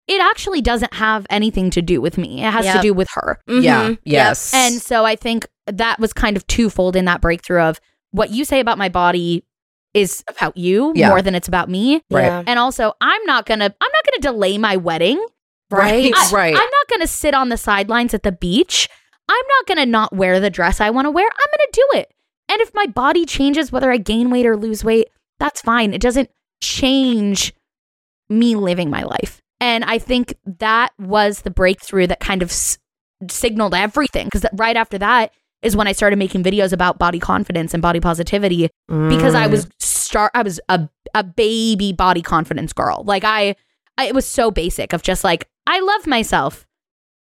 [0.07, 2.41] it actually doesn't have anything to do with me.
[2.45, 3.39] It has to do with her.
[3.49, 3.89] Yeah.
[3.89, 3.97] Mhm.
[4.05, 4.53] Yes.
[4.53, 8.45] And so I think that was kind of twofold in that breakthrough of what you
[8.45, 9.43] say about my body
[9.97, 11.09] is about you Yeah.
[11.09, 12.01] more than it's about me.
[12.11, 12.23] Right.
[12.25, 12.43] Yeah.
[12.47, 15.23] And also, I'm not going to I'm not going to delay my wedding.
[15.71, 16.11] right.
[16.15, 16.53] I, right.
[16.53, 18.87] I'm not going to sit on the sidelines at the beach.
[19.29, 21.25] I'm not going to not wear the dress I want to wear.
[21.27, 22.11] I'm going to do it.
[22.49, 25.07] And if my body changes, whether I gain weight or lose weight,
[25.39, 25.93] that's fine.
[25.93, 26.29] It doesn't
[26.61, 27.53] change
[28.29, 29.41] me living my life.
[29.59, 32.77] And I think that was the breakthrough that kind of s-
[33.29, 34.27] signaled everything.
[34.27, 35.31] Because right after that
[35.67, 39.51] is when I started making videos about body confidence and body positivity because I Mm.
[39.51, 43.03] was start I was a a baby body confidence girl.
[43.05, 43.55] Like I,
[43.97, 46.65] I it was so basic of just like I love myself,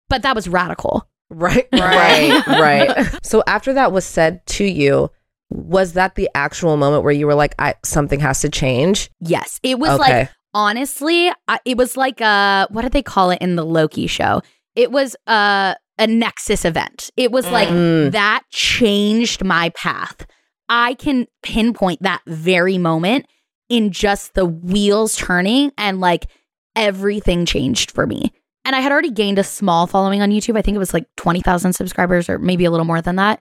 [0.08, 1.08] but that was radical.
[1.28, 2.44] Right, Right.
[2.46, 3.08] right, right.
[3.24, 5.10] So after that was said to you,
[5.50, 9.10] was that the actual moment where you were like, I, something has to change?
[9.20, 10.18] Yes, it was Okay.
[10.20, 14.06] like honestly, I, it was like a what did they call it in the Loki
[14.06, 14.42] show?
[14.76, 17.10] It was a a nexus event.
[17.16, 18.12] It was like Mm.
[18.12, 20.26] that changed my path.
[20.68, 23.26] I can pinpoint that very moment
[23.68, 26.26] in just the wheels turning and like
[26.74, 28.32] everything changed for me.
[28.64, 30.58] And I had already gained a small following on YouTube.
[30.58, 33.40] I think it was like 20,000 subscribers or maybe a little more than that.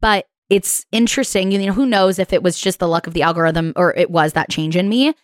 [0.00, 1.50] But it's interesting.
[1.52, 4.10] You know, who knows if it was just the luck of the algorithm or it
[4.10, 5.14] was that change in me.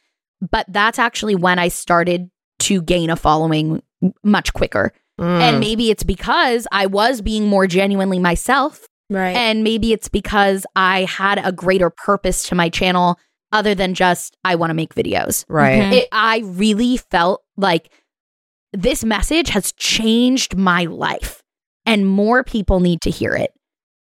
[0.40, 2.30] But that's actually when I started
[2.60, 3.82] to gain a following
[4.24, 4.92] much quicker.
[5.22, 5.40] Mm.
[5.40, 8.86] And maybe it's because I was being more genuinely myself.
[9.08, 9.36] Right.
[9.36, 13.18] And maybe it's because I had a greater purpose to my channel
[13.52, 15.44] other than just, I want to make videos.
[15.48, 15.82] right.
[15.82, 15.92] Mhm.
[15.92, 17.90] It, I really felt like
[18.72, 21.42] this message has changed my life.
[21.84, 23.50] and more people need to hear it.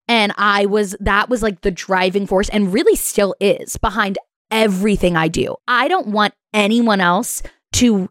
[0.07, 4.17] And I was, that was like the driving force and really still is behind
[4.51, 5.57] everything I do.
[5.67, 7.43] I don't want anyone else
[7.75, 8.09] to l-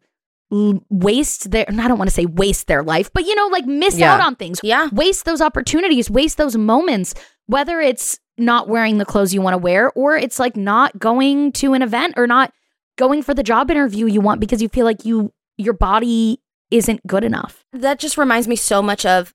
[0.90, 3.98] waste their, I don't want to say waste their life, but you know, like miss
[3.98, 4.14] Yeah.
[4.14, 4.90] out on things, Yeah.
[4.92, 7.14] waste those opportunities, waste those moments,
[7.48, 11.52] whether it's not wearing the clothes you want to wear or it's like not going
[11.54, 12.52] to an event or not
[12.98, 16.40] going for the job interview you want because you feel like you your body
[16.72, 17.64] isn't good enough.
[17.74, 19.34] That just reminds me so much of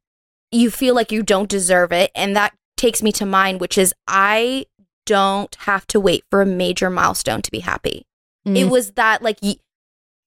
[0.51, 2.11] you feel like you don't deserve it.
[2.15, 4.67] And that takes me to mine, which is I
[5.07, 8.07] don't have to wait for a major milestone to be happy.
[8.45, 8.71] It Mm.
[8.71, 9.57] was that, like, y-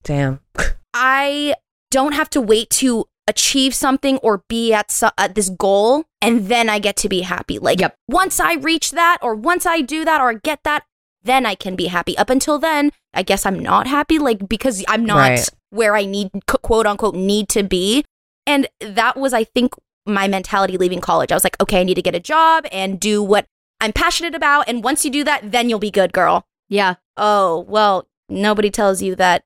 [0.04, 0.40] Damn.
[1.04, 1.54] I
[1.90, 6.46] don't have to wait to achieve something or be at, so- at this goal and
[6.46, 7.58] then I get to be happy.
[7.58, 7.96] Like Yep.
[8.08, 10.84] once I reach that or once I do that or get that,
[11.22, 12.16] then I can be happy.
[12.18, 15.48] Up until then, I guess I'm not happy like because I'm not Right.
[15.70, 18.04] where I need quote unquote need to be.
[18.46, 19.74] And that was I think
[20.06, 21.30] my mentality leaving college.
[21.30, 23.46] I was like, okay, I need to get a job and do what
[23.80, 26.94] I'm passionate about and once you do that, then you'll be good, girl yeah.
[27.18, 29.44] oh, well, nobody tells you that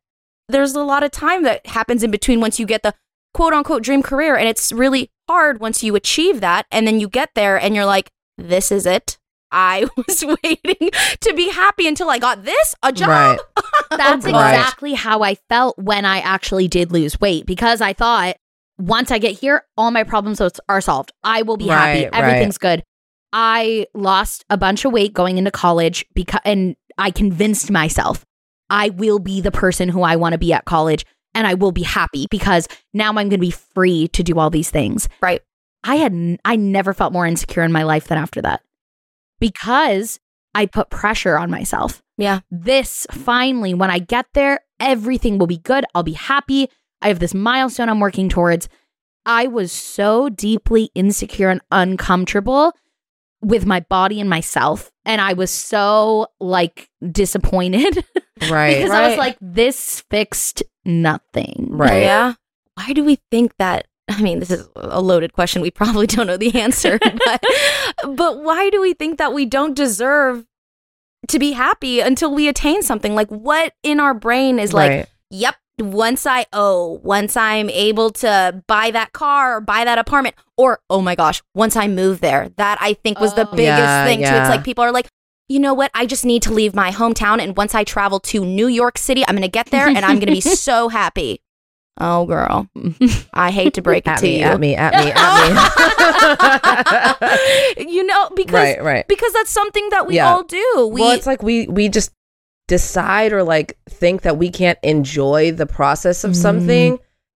[0.48, 2.94] there's a lot of time that happens in between once you get the
[3.34, 4.36] quote unquote dream career.
[4.36, 6.66] And it's really hard once you achieve that.
[6.70, 9.18] And then you get there and you're like, this is it.
[9.52, 13.08] I was waiting to be happy until I got this a job.
[13.08, 13.38] Right.
[13.90, 14.54] That's Right.
[14.54, 18.36] exactly how I felt when I actually did lose weight because I thought
[18.78, 21.12] once I get here, all my problems are- are solved.
[21.24, 22.04] I will be happy.
[22.04, 22.22] Right, right.
[22.24, 22.82] Everything's good.
[23.32, 28.24] I lost a bunch of weight going into college because and I convinced myself
[28.70, 31.72] I will be the person who I want to be at college and I will
[31.72, 35.08] be happy because now I'm going to be free to do all these things.
[35.20, 35.42] Right.
[35.84, 38.60] I had n- I never felt more insecure in my life than after that.
[39.38, 40.18] Because
[40.54, 42.40] I put pressure on myself Yeah.
[42.50, 45.84] this finally, when I get there, everything will be good.
[45.94, 46.68] I'll be happy.
[47.02, 48.68] I have this milestone I'm working towards.
[49.26, 52.72] I was so deeply insecure and uncomfortable
[53.42, 54.90] with my body and myself.
[55.04, 58.04] And I was so like disappointed
[58.50, 58.76] Right.
[58.76, 61.68] because I was like, this fixed nothing.
[61.70, 62.02] Right.
[62.02, 62.34] Yeah.
[62.74, 63.86] Why do we think that?
[64.08, 65.62] I mean, this is a loaded question.
[65.62, 67.42] We probably don't know the answer, but,
[68.04, 70.46] but why do we think that we don't deserve
[71.28, 73.14] to be happy until we attain something?
[73.16, 78.62] Like, what in our brain is like, yep, once I oh, once I'm able to
[78.66, 82.50] buy that car or buy that apartment, or oh my gosh, once I move there,
[82.56, 83.56] that I think was the Oh.
[83.56, 84.34] biggest Yeah, thing too.
[84.34, 85.08] It's like people are like,
[85.48, 85.90] you know what?
[85.94, 89.24] I just need to leave my hometown, and once I travel to New York City,
[89.28, 91.40] I'm gonna get there and I'm gonna be so happy.
[91.98, 92.68] Oh, girl,
[93.32, 94.44] I hate to break it At to me, you.
[94.44, 97.90] at me, at me, at me.
[97.90, 99.08] you know, because right, right.
[99.08, 100.30] because that's something that we Yeah.
[100.32, 100.90] all do.
[100.92, 102.10] We well, it's like we we just
[102.68, 106.36] decide or like think that we can't enjoy the process of Mhm.
[106.36, 106.98] something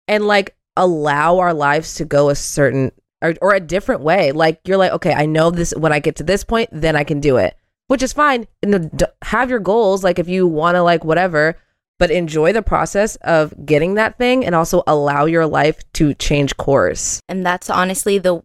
[0.09, 4.31] and like allow our lives to go a certain or, or a different way.
[4.33, 7.03] Like you're like, okay, I know this when I get to this point, then I
[7.05, 7.55] can do it,
[7.89, 8.47] which is fine.
[8.62, 11.57] And the- d- have your goals, like if you want to, like whatever,
[11.99, 16.57] but enjoy the process of getting that thing, and also allow your life to change
[16.59, 17.21] course.
[17.29, 18.43] and that's honestly the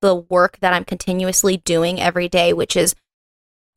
[0.00, 2.94] the work that I'm continuously doing every day which is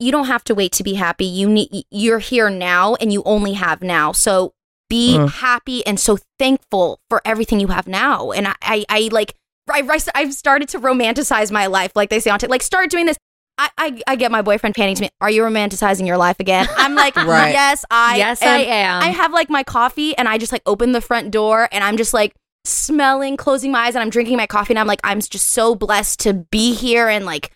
[0.02, 3.22] you don't have to wait to be happy you need you're here now and you
[3.24, 4.52] only have now so
[4.90, 5.30] be Mm.
[5.30, 9.34] happy and so thankful for everything you have now and I I, I like
[9.70, 9.82] I,
[10.14, 13.16] I've started to romanticize my life like they say on TikTok like start doing this
[13.58, 16.66] I, I, I get my boyfriend panting to me are you romanticizing your life again
[16.76, 17.52] I'm like Right.
[17.52, 19.02] yes I yes, am I am.
[19.02, 21.96] I have like my coffee and I just like open the front door and I'm
[21.96, 22.34] just like
[22.64, 25.74] smelling, closing my eyes, and I'm drinking my coffee and I'm like, I'm just so
[25.74, 27.50] blessed to be here and like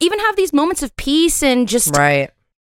[0.00, 2.30] even have these moments of peace and just Right.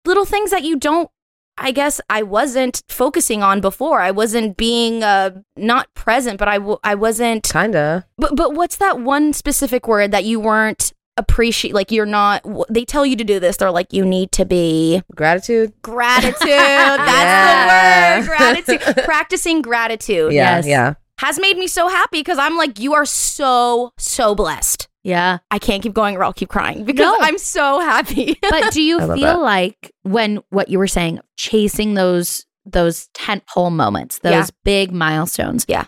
[0.05, 1.09] little things that you don't.
[1.57, 4.01] I guess I wasn't focusing on before.
[4.01, 7.43] I wasn't being uh not present, but I w- I wasn't.
[7.49, 8.05] Kinda.
[8.17, 11.73] But but what's that one specific word that you weren't appreciate?
[11.73, 12.43] Like you're not.
[12.69, 13.55] They tell you to do this.
[13.55, 15.71] They're like you need to be Gratitude.
[15.81, 16.35] gratitude.
[16.45, 16.97] Yeah.
[18.27, 18.37] That's the word.
[18.37, 19.05] Gratitude.
[19.05, 20.57] Practicing gratitude Yeah.
[20.57, 20.67] Yes.
[20.67, 20.93] Yeah.
[21.19, 24.89] has made me so happy because I'm like, you are so, so blessed.
[25.05, 25.37] Yeah.
[25.51, 27.17] I can't keep going or I'll keep crying because No.
[27.21, 28.37] I'm so happy.
[28.49, 29.41] But do you feel that.
[29.41, 34.45] like when what you were saying, chasing those those tentpole moments, those Yeah.
[34.63, 35.65] big milestones?
[35.67, 35.85] Yeah.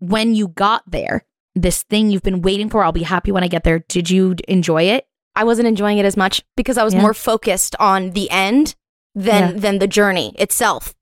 [0.00, 1.24] When you got there,
[1.54, 3.84] this thing you've been waiting for, I'll be happy when I get there.
[3.88, 5.06] Did you enjoy it?
[5.36, 7.02] I wasn't enjoying it as much because I was Yeah.
[7.02, 8.74] more focused on the end
[9.14, 9.60] than Yeah.
[9.60, 10.94] than the journey itself.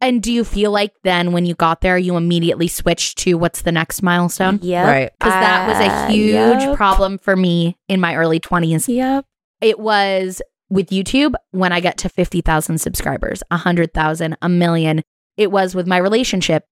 [0.00, 3.62] And do you feel like then when you got there, you immediately switched to what's
[3.62, 4.58] the next milestone?
[4.62, 4.86] Yeah.
[4.86, 5.10] Right.
[5.18, 6.76] Because that was Uh, a huge yep.
[6.76, 8.88] problem for me in my early 20s.
[8.88, 9.24] Yep.
[9.62, 15.02] It was with YouTube when I get to 50,000 subscribers, 100,000, a million.
[15.38, 16.64] It was with my relationship.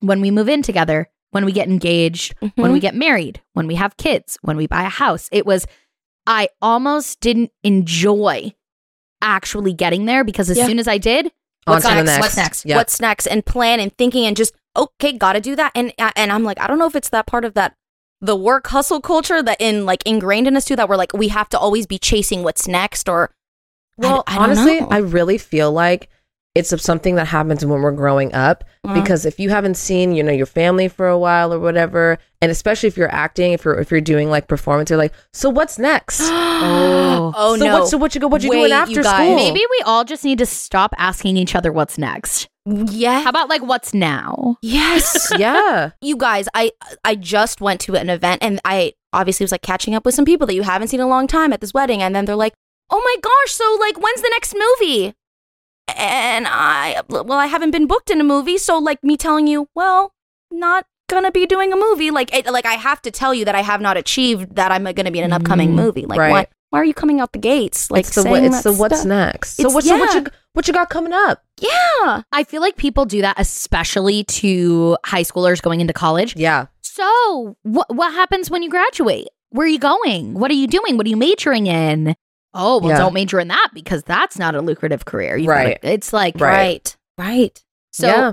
[0.00, 2.72] When we move in together, when we get engaged, when Mm-hmm.
[2.72, 5.28] we get married, when we have kids, when we buy a house.
[5.32, 5.66] It was,
[6.26, 8.52] I almost didn't enjoy
[9.22, 10.66] actually getting there because as Yeah.
[10.66, 11.30] soon as I did, On
[11.70, 12.06] what's next?
[12.06, 12.20] next.
[12.20, 12.66] What's next?
[12.66, 12.76] Yep.
[12.76, 16.30] what's next and plan and thinking and just okay gotta do that and uh, and
[16.32, 17.74] i'm like i don't know if it's that part of that
[18.20, 21.28] the work hustle culture that in like ingrained in us too that we're like we
[21.28, 23.30] have to always be chasing what's next or
[23.98, 24.88] I- Well, I don't honestly, know.
[24.90, 26.08] I really feel like
[26.56, 28.94] it's of something that happens when we're growing up Mhm.
[28.94, 32.50] because if you haven't seen, you know, your family for a while or whatever, and
[32.50, 35.78] especially if you're acting, if you're if you're doing like performance, you're like, so what's
[35.78, 36.20] next?
[36.62, 37.32] Oh.
[37.34, 39.14] oh so no what, so what you go what you Wait, doing you after guys.
[39.26, 39.34] school?
[39.36, 42.48] maybe we all just need to stop asking each other what's next.
[42.66, 44.56] yeah How about like what's now?
[44.60, 45.92] yes yeah.
[46.02, 46.70] you guys i
[47.02, 50.26] i just went to an event and i obviously was like catching up with some
[50.26, 52.36] people that you haven't seen in a long time at this wedding and then they're
[52.36, 52.52] like
[52.90, 55.14] oh my gosh so like when's the next movie
[55.96, 59.68] and i well i haven't been booked in a movie so like me telling you
[59.74, 60.12] well
[60.50, 63.54] not gonna be doing a movie like it, like i have to tell you that
[63.54, 66.30] i have not achieved that i'm gonna be in an upcoming Mm, movie like right.
[66.30, 68.70] why why are you coming out the gates like it's the, saying what, it's that
[68.72, 69.06] the what's stuff?
[69.08, 69.56] next.
[69.56, 71.42] So It's- what, so what you what you got coming up?
[71.60, 76.34] yeah I feel like people do that, especially to high schoolers going into college.
[76.36, 76.66] Yeah.
[76.82, 79.28] So, what what happens when you graduate?
[79.50, 80.34] Where are you going?
[80.34, 80.96] What are you doing?
[80.96, 82.14] What are you majoring in?
[82.54, 82.98] Oh, well, Yeah.
[82.98, 85.36] don't major in that because that's not a lucrative career.
[85.36, 85.80] You've Right.
[85.80, 86.50] Gotta, it's like Right.
[86.50, 88.32] right right So, yeah.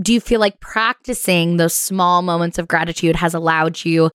[0.00, 4.10] do you feel like practicing those small moments of gratitude has allowed you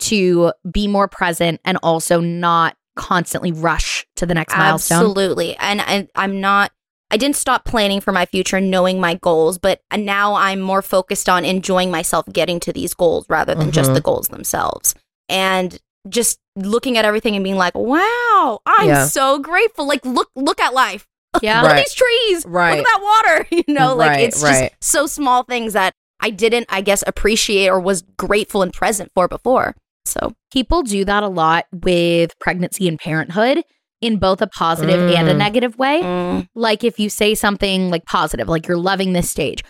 [0.00, 4.98] to be more present and also not constantly rush to the next milestone?
[4.98, 5.56] Absolutely.
[5.58, 6.72] And I, I'm not,
[7.10, 11.28] I didn't stop planning for my future, knowing my goals, but now I'm more focused
[11.28, 13.94] on enjoying myself getting to these goals rather than just Mhm.
[13.94, 14.94] the goals themselves.
[15.28, 19.06] And just looking at everything and being like, wow, I'm Yeah.
[19.06, 19.86] so grateful.
[19.86, 21.06] Like, look, look at life.
[21.42, 21.60] Yeah.
[21.62, 21.78] Look Right.
[21.78, 22.44] at these trees.
[22.46, 22.78] Right.
[22.78, 23.46] Look at that water.
[23.68, 24.70] You know, like Right, it's right.
[24.80, 29.10] just so small things that I didn't, I guess, appreciate or was grateful and present
[29.14, 29.74] for before.
[30.06, 33.62] So, people do that a lot with pregnancy and parenthood
[34.00, 35.38] in both a positive and a Mm.
[35.38, 36.00] negative way.
[36.02, 39.62] mm, Like if you say something like positive, like you're loving this stage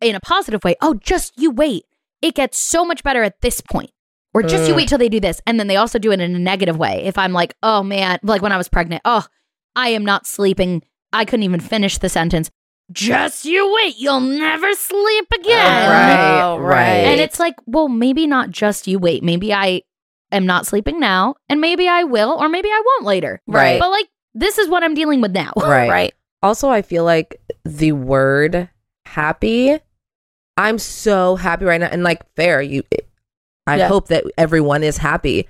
[0.00, 1.84] in a positive way, oh, just you wait.
[2.22, 3.90] It gets so much better at this point.
[4.34, 4.76] Or just you Mm.
[4.76, 5.40] wait till they do this.
[5.46, 7.02] And then they also do it in a negative way.
[7.04, 9.26] If I'm like, oh man, like when I was pregnant, oh,
[9.76, 10.82] I am not sleeping.
[11.12, 12.50] I couldn't even finish the sentence.
[12.90, 13.94] Just you wait.
[13.98, 15.90] You'll never sleep again.
[15.90, 16.86] Right, Oh, right.
[17.04, 19.22] And it's like, well, maybe not just you wait.
[19.22, 19.82] Maybe I
[20.30, 23.40] am not sleeping now, and maybe I will, or maybe I won't later.
[23.46, 23.78] Right.
[23.78, 25.52] But like, this is what I'm dealing with now.
[25.56, 25.88] Right.
[25.98, 26.14] right.
[26.42, 28.68] Also, I feel like the word
[29.04, 29.78] happy,
[30.56, 31.88] I'm so happy right now.
[31.92, 32.82] And like, fair, you,
[33.66, 33.88] I Yeah.
[33.88, 35.48] hope that everyone is happy.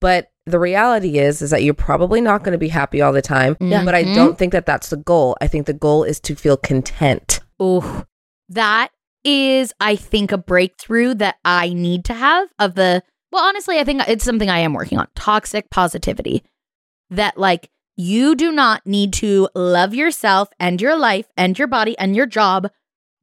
[0.00, 3.20] But the reality is, is that you're probably not going to be happy all the
[3.22, 3.56] time.
[3.60, 3.84] Yeah.
[3.84, 4.14] But I Mhm.
[4.14, 5.36] don't think that that's the goal.
[5.40, 7.40] I think the goal is to feel content.
[7.60, 8.04] Ooh,
[8.48, 8.90] that
[9.24, 13.02] is, I think, a breakthrough that I need to have of the.
[13.32, 15.08] Well, honestly, I think it's something I am working on.
[15.16, 16.44] Toxic positivity.
[17.10, 21.98] That like you do not need to love yourself and your life and your body
[21.98, 22.70] and your job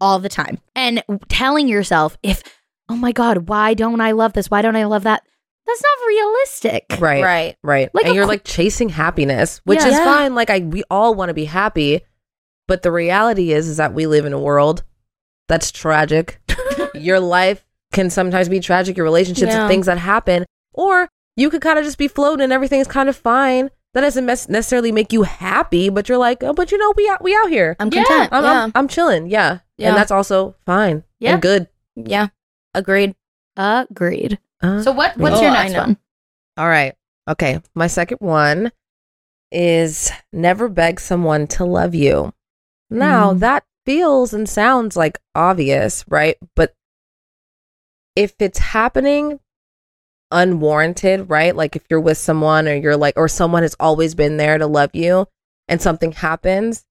[0.02, 0.60] all the time.
[0.76, 2.43] And telling yourself, if,
[2.89, 4.50] oh my God, why don't I love this?
[4.52, 5.24] Why don't I love that?
[5.65, 6.86] That's not realistic.
[7.00, 7.24] Right.
[7.24, 7.56] Right.
[7.63, 7.89] Right.
[7.93, 9.88] Like, and you're cour- like chasing happiness, which Yeah.
[9.88, 10.04] is Yeah.
[10.06, 10.36] fine.
[10.36, 12.02] Like I we all want to be happy,
[12.67, 14.84] but the reality is is that we live in a world
[15.48, 16.39] that's tragic.
[16.93, 19.62] your life can sometimes be tragic, your relationships Yeah.
[19.62, 23.10] and things that happen, or you could kind of just be floating and everything's kind
[23.10, 23.69] of fine.
[23.93, 27.08] That doesn't mes- necessarily make you happy, but you're like, oh, but you know, we
[27.10, 27.76] out, we out here.
[27.80, 28.04] I'm Yeah.
[28.04, 28.30] content.
[28.34, 28.63] I'm, yeah.
[28.65, 29.28] I'm, I'm chilling.
[29.28, 29.60] Yeah.
[29.78, 29.89] Yeah.
[29.89, 31.34] And that's also fine Yeah.
[31.34, 31.67] and good.
[31.95, 32.28] yeah.
[32.76, 33.16] Agreed.
[33.58, 34.38] Agreed.
[34.62, 35.18] Uh, So what?
[35.18, 35.98] What's Oh, your next one?
[36.58, 36.94] All right.
[37.30, 37.62] Okay.
[37.74, 38.72] My second one
[39.52, 42.34] is never beg someone to love you.
[42.90, 43.40] Now, Mm.
[43.40, 46.38] that feels and sounds like obvious, right?
[46.56, 46.74] But
[48.16, 49.40] if it's happening
[50.32, 51.56] unwarranted, right?
[51.56, 54.68] Like if you're with someone or you're like, or someone has always been there to
[54.68, 55.28] love you
[55.68, 56.84] and something happens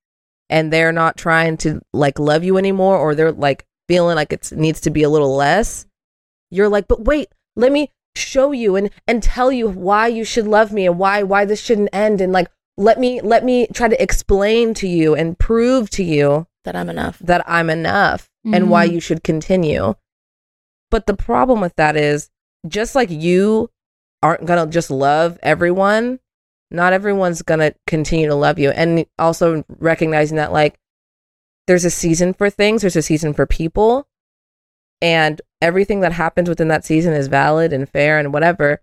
[0.48, 4.52] and they're not trying to like love you anymore or they're like feeling like it
[4.52, 5.86] needs to be a little less,
[6.50, 10.46] you're like, but wait, let me show you and and tell you why you should
[10.46, 12.46] love me and why why this shouldn't end and like
[12.76, 16.88] let me let me try to explain to you and prove to you That I'm
[16.88, 17.18] enough.
[17.18, 18.92] that I'm enough and why Mhm.
[18.92, 19.94] you should continue.
[20.90, 22.30] But the problem with that is
[22.68, 23.70] just like you
[24.22, 26.20] aren't going to just love everyone,
[26.70, 28.70] not everyone's going to continue to love you.
[28.70, 30.78] And also recognizing that like
[31.66, 34.06] there's a season for things, there's a season for people,
[35.00, 38.80] and everything that happens within that season is valid and fair and whatever.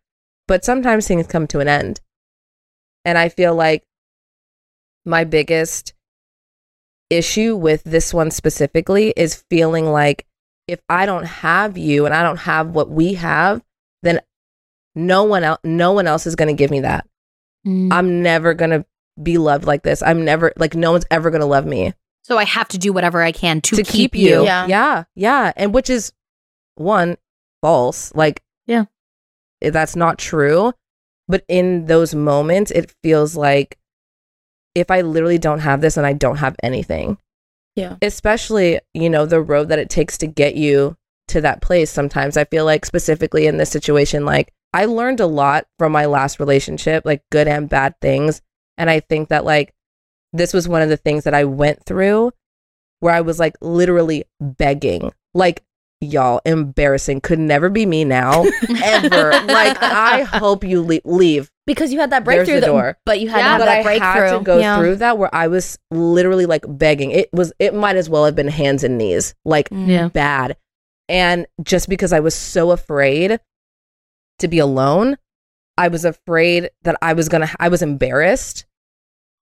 [0.47, 2.01] But sometimes things come to an end.
[3.05, 3.83] And I feel like
[5.05, 5.93] my biggest
[7.09, 10.25] issue with this one specifically is feeling like
[10.67, 13.61] if I don't have you and I don't have what we have,
[14.03, 14.21] then
[14.95, 17.07] no one else no one else is going to give me that.
[17.65, 17.91] Mm.
[17.91, 18.85] I'm never going to
[19.21, 20.01] be loved like this.
[20.01, 21.93] I'm never like no one's ever going to love me
[22.23, 24.43] so I have to do whatever I can to, to keep, keep you.
[24.43, 24.67] Yeah.
[24.67, 26.11] yeah, yeah, and which is
[26.75, 27.17] one
[27.61, 28.13] false.
[28.15, 28.85] Like, Yeah.
[29.61, 30.73] Eh, that's not true.
[31.27, 33.77] But in those moments, it feels like
[34.75, 37.17] if I literally don't have this and I don't have anything,
[37.75, 37.95] Yeah.
[38.01, 40.97] especially you know the road that it takes to get you
[41.29, 41.89] to that place.
[41.89, 46.05] Sometimes I feel like specifically in this situation, like I learned a lot from my
[46.05, 48.41] last relationship, like good and bad things,
[48.77, 49.73] and I think that like
[50.33, 52.31] this was one of the things that I went through
[52.99, 55.63] where I was like literally begging, like,
[56.01, 58.43] y'all, embarrassing, could never be me now,
[58.83, 59.31] ever.
[59.45, 61.51] like, I hope you le- leave.
[61.67, 62.97] Because you had that There's breakthrough, the that- door.
[63.05, 64.07] but you had Yeah, to have but that I breakthrough.
[64.29, 64.77] had to go Yeah.
[64.79, 67.11] through that where I was literally like begging.
[67.11, 69.87] It was, it might as well have been hands and knees, like Mm.
[69.87, 70.07] Yeah.
[70.07, 70.57] bad.
[71.07, 73.39] And just because I was so afraid
[74.39, 75.17] to be alone,
[75.77, 78.65] I was afraid that I was gonna, I was embarrassed.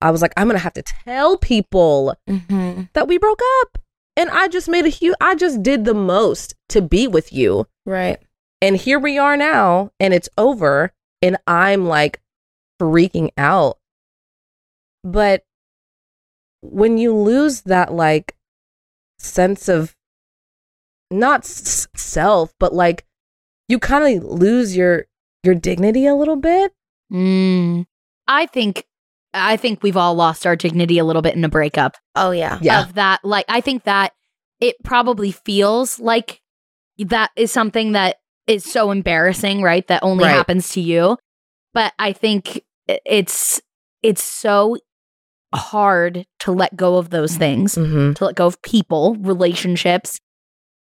[0.02, 2.90] I was like, I'm gonna have to tell people Mhm.
[2.94, 3.78] that we broke up.
[4.16, 7.68] And I just made a huge, I just did the most to be with you.
[7.86, 8.20] Right.
[8.62, 10.92] And here we are now, and it's over.
[11.22, 12.22] And I'm like
[12.82, 13.78] freaking out.
[15.04, 15.44] But
[16.62, 18.36] when you lose that, like,
[19.18, 19.96] sense of
[21.12, 23.06] not s- self, but like
[23.68, 25.06] you kind of lose your
[25.44, 26.74] your dignity a little bit.
[27.12, 27.86] Mm.
[28.28, 28.86] I think
[29.34, 31.98] I think we've all lost our dignity a little bit in a breakup.
[32.16, 32.58] Oh yeah.
[32.62, 32.84] Yeah.
[32.84, 34.14] Of that, like I think that
[34.60, 36.42] it probably feels like
[36.98, 38.18] that is something that
[38.48, 39.86] is so embarrassing, right?
[39.88, 40.32] That only Right.
[40.36, 41.18] happens to you.
[41.74, 43.62] But I think it's
[44.02, 44.78] it's so
[45.54, 48.14] hard to let go of those things, Mm-hmm.
[48.14, 50.20] to let go of people, relationships,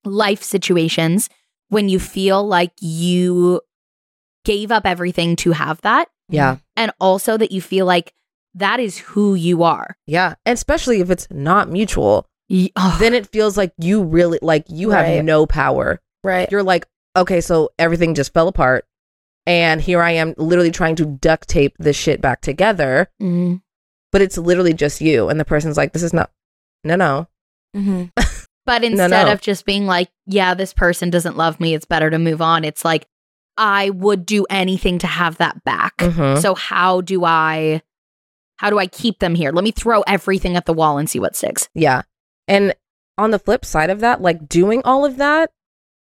[0.05, 1.28] life situations
[1.68, 3.61] when you feel like you
[4.45, 6.57] gave up everything to have that Yeah.
[6.76, 8.12] and also that you feel like
[8.55, 9.96] that is who you are.
[10.07, 10.34] Yeah.
[10.46, 13.00] And especially if it's not mutual, Y- ugh.
[13.00, 15.24] then it feels like you really, like, you have Right.
[15.24, 16.00] no power.
[16.22, 16.50] Right.
[16.50, 16.86] You're like,
[17.16, 18.84] okay, so everything just fell apart.
[19.46, 23.09] And here I am literally trying to duct tape this shit back together.
[23.20, 23.62] Mm.
[24.12, 26.30] but it's literally just you and the person's like this is not
[26.84, 27.26] no no
[27.74, 28.05] hmm
[28.66, 29.32] But instead no.
[29.32, 32.64] of just being like, yeah, this person doesn't love me, it's better to move on.
[32.64, 33.07] It's like,
[33.57, 35.96] I would do anything to have that back.
[35.96, 36.40] Mhm.
[36.40, 37.82] So how do I
[38.62, 39.50] how do I keep them here?
[39.52, 41.68] Let me throw everything at the wall and see what sticks.
[41.74, 42.02] yeah
[42.48, 42.74] and
[43.18, 45.50] on the flip side of that like doing all of that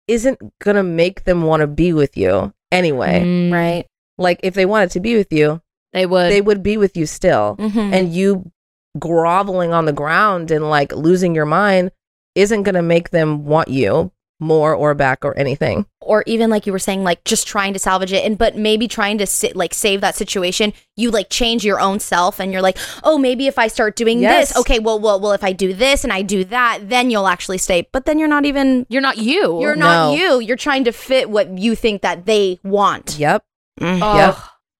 [0.07, 3.85] isn't gonna make them want to be with you anyway Mm, Right.
[4.17, 5.61] like if they wanted to be with you
[5.93, 7.93] They would they would be with you still Mm-hmm.
[7.93, 8.51] and you
[8.99, 11.91] groveling on the ground and like losing your mind
[12.35, 16.71] isn't gonna make them want you more or back or anything or even like you
[16.71, 19.73] were saying like just trying to salvage it and but maybe trying to sit like
[19.73, 23.57] save that situation you like change your own self and you're like oh maybe if
[23.57, 24.49] i start doing Yes.
[24.49, 27.27] this okay well well well if i do this and i do that then you'll
[27.27, 29.59] actually stay but then you're not even You're not you.
[29.59, 30.15] you're not No.
[30.15, 33.43] you you're trying to fit what you think that they want yep
[33.79, 33.99] Mhm.
[33.99, 34.37] Yep.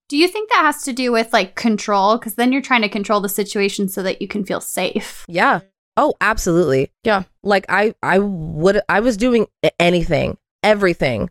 [0.10, 2.18] Do you think that has to do with like control?
[2.18, 5.26] Because then you're trying to control the situation so that you can feel safe.
[5.28, 5.60] Yeah.
[5.98, 6.92] Oh, absolutely.
[7.04, 7.24] Yeah.
[7.44, 9.48] Like I I would I was doing
[9.80, 11.30] anything, everything.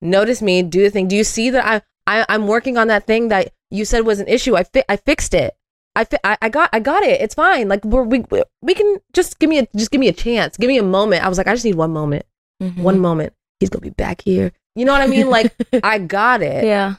[0.00, 1.08] Notice me, do the thing.
[1.08, 4.20] Do you see that I, I I'm working on that thing that you said was
[4.20, 4.56] an issue.
[4.56, 5.54] I fi- I fixed it.
[5.96, 7.20] I, fi- I I got I got it.
[7.20, 7.68] It's fine.
[7.68, 8.24] Like we're, we
[8.62, 10.56] we can just give me a just give me a chance.
[10.56, 11.24] Give me a moment.
[11.24, 12.24] I was like I just need one moment.
[12.62, 12.78] Mhm.
[12.82, 13.32] One moment.
[13.60, 14.52] He's going to be back here.
[14.76, 15.28] You know what I mean?
[15.30, 15.52] Like
[15.82, 16.64] I got it.
[16.64, 16.94] yeah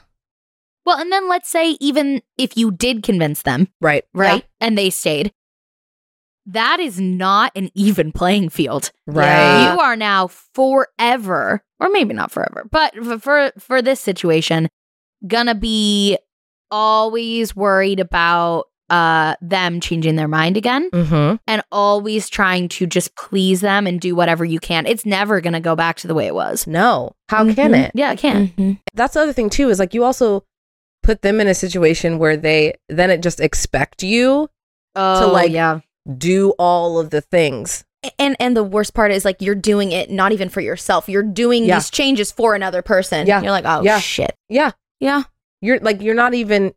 [0.84, 4.04] Well, and then let's say even if you did convince them, Right.
[4.12, 4.44] right?
[4.60, 5.32] And they stayed.
[6.52, 8.90] That is not an even playing field.
[9.06, 9.72] Right.
[9.72, 14.68] You are now forever, or maybe not forever, but for for this situation,
[15.26, 16.18] gonna be
[16.70, 21.38] always worried about uh them changing their mind again Mhm.
[21.46, 24.84] and always trying to just please them and do whatever you can.
[24.86, 26.66] It's never gonna go back to the way it was.
[26.66, 27.12] No.
[27.28, 27.84] How can Mhm.
[27.84, 27.92] it?
[27.94, 28.48] Yeah, it can.
[28.48, 28.78] Mhm.
[28.94, 30.42] that's the other thing too is like you also
[31.04, 34.48] put them in a situation where they then it just expect you
[34.96, 35.80] Oh, to like, yeah.
[36.18, 37.84] Do all of the things
[38.18, 41.22] and and the worst part is like you're doing it not even for yourself you're
[41.22, 41.76] doing Yeah.
[41.76, 43.42] these changes for another person Yeah.
[43.42, 43.98] you're like oh Yeah.
[44.00, 45.24] shit yeah yeah
[45.60, 46.72] you're like you're not even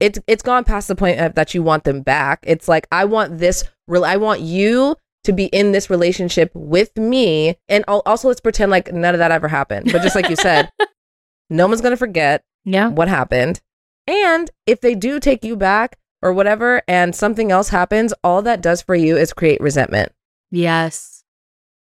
[0.00, 3.04] it's it's gone past the point of that you want them back it's like i
[3.04, 8.02] want this real i want you to be in this relationship with me and al-
[8.06, 10.70] also let's pretend like none of that ever happened but just like you said
[11.50, 12.88] no one's gonna forget Yeah.
[12.88, 13.60] what happened.
[14.08, 18.60] And if they do take you back or whatever and something else happens, all that
[18.62, 20.12] does for you is create resentment.
[20.50, 21.24] Yes.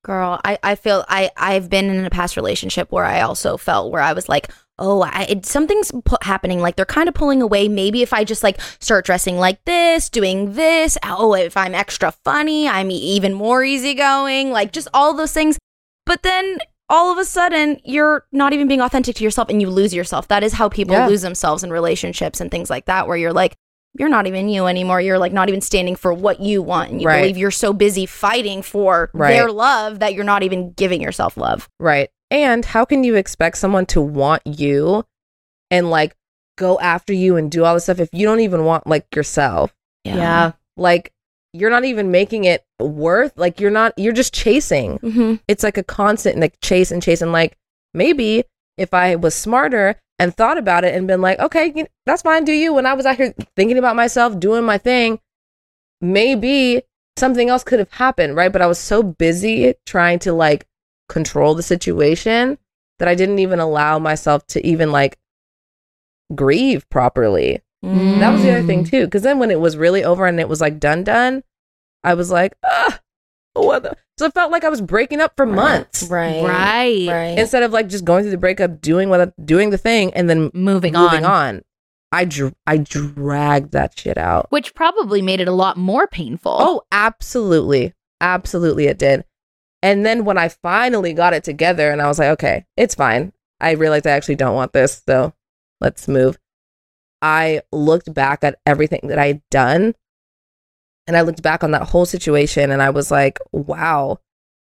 [0.02, 3.92] Girl, I, I feel I I've been in a past relationship where I also felt
[3.92, 6.60] where I was like, oh, I, it, something's pu- happening.
[6.60, 7.68] Like they're kind of pulling away.
[7.68, 10.96] Maybe if I just like start dressing like this, doing this.
[11.04, 14.50] Oh, if I'm extra funny, I'm even more easygoing.
[14.52, 15.58] Like just all those things.
[16.06, 19.68] But then all of a sudden, you're not even being authentic to yourself, and you
[19.68, 20.28] lose yourself.
[20.28, 21.08] That is how people Yeah.
[21.08, 23.06] lose themselves in relationships and things like that.
[23.06, 23.54] Where you're like.
[23.98, 25.00] You're not even you anymore.
[25.00, 26.90] You're like not even standing for what you want.
[26.90, 27.20] And you Right.
[27.22, 29.32] believe you're so busy fighting for Right.
[29.34, 31.68] their love that you're not even giving yourself love.
[31.80, 32.08] Right.
[32.30, 35.04] And how can you expect someone to want you
[35.70, 36.14] and like
[36.56, 39.74] go after you and do all this stuff if you don't even want like yourself?
[40.04, 40.52] Yeah.
[40.76, 41.12] Like
[41.52, 44.98] you're not even making it worth like you're not you're just chasing.
[44.98, 47.56] hmm It's like a constant like chase and chase and like
[47.92, 48.44] maybe
[48.78, 52.52] if I was smarter and thought about it and been like, okay, that's fine, do
[52.52, 52.74] you?
[52.74, 55.18] When I was out here thinking about myself, doing my thing,
[56.02, 56.82] maybe
[57.16, 58.52] something else could have happened, right?
[58.52, 60.66] But I was so busy trying to like
[61.08, 62.58] control the situation
[62.98, 65.18] that I didn't even allow myself to even like
[66.34, 67.62] grieve properly.
[67.82, 69.08] That was the other thing too.
[69.08, 71.44] Cause then when it was really over and it was like done, done,
[72.04, 73.00] I was like, ah,
[73.54, 73.96] what the?
[74.18, 76.42] So it felt like I was breaking up for months Right.
[76.44, 77.08] Right.
[77.08, 77.38] Right.
[77.38, 80.50] instead of like just going through the breakup, doing what doing the thing, and then
[80.54, 81.56] Moving, moving on.
[81.56, 81.62] on.
[82.12, 84.46] I dr- I dragged that shit out.
[84.50, 86.56] Which probably made it a lot more painful.
[86.58, 89.24] Oh, absolutely, absolutely, it did.
[89.82, 93.32] And then when I finally got it together, and I was like, okay, it's fine.
[93.60, 95.32] I realized I actually don't want this, so
[95.80, 96.36] let's move.
[97.22, 99.94] I looked back at everything that I'd done,
[101.10, 104.20] and I looked back on that whole situation, and I was like, wow,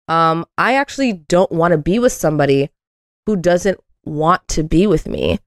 [0.08, 2.70] um, I actually don't want to be with somebody
[3.26, 5.38] who doesn't want to be with me.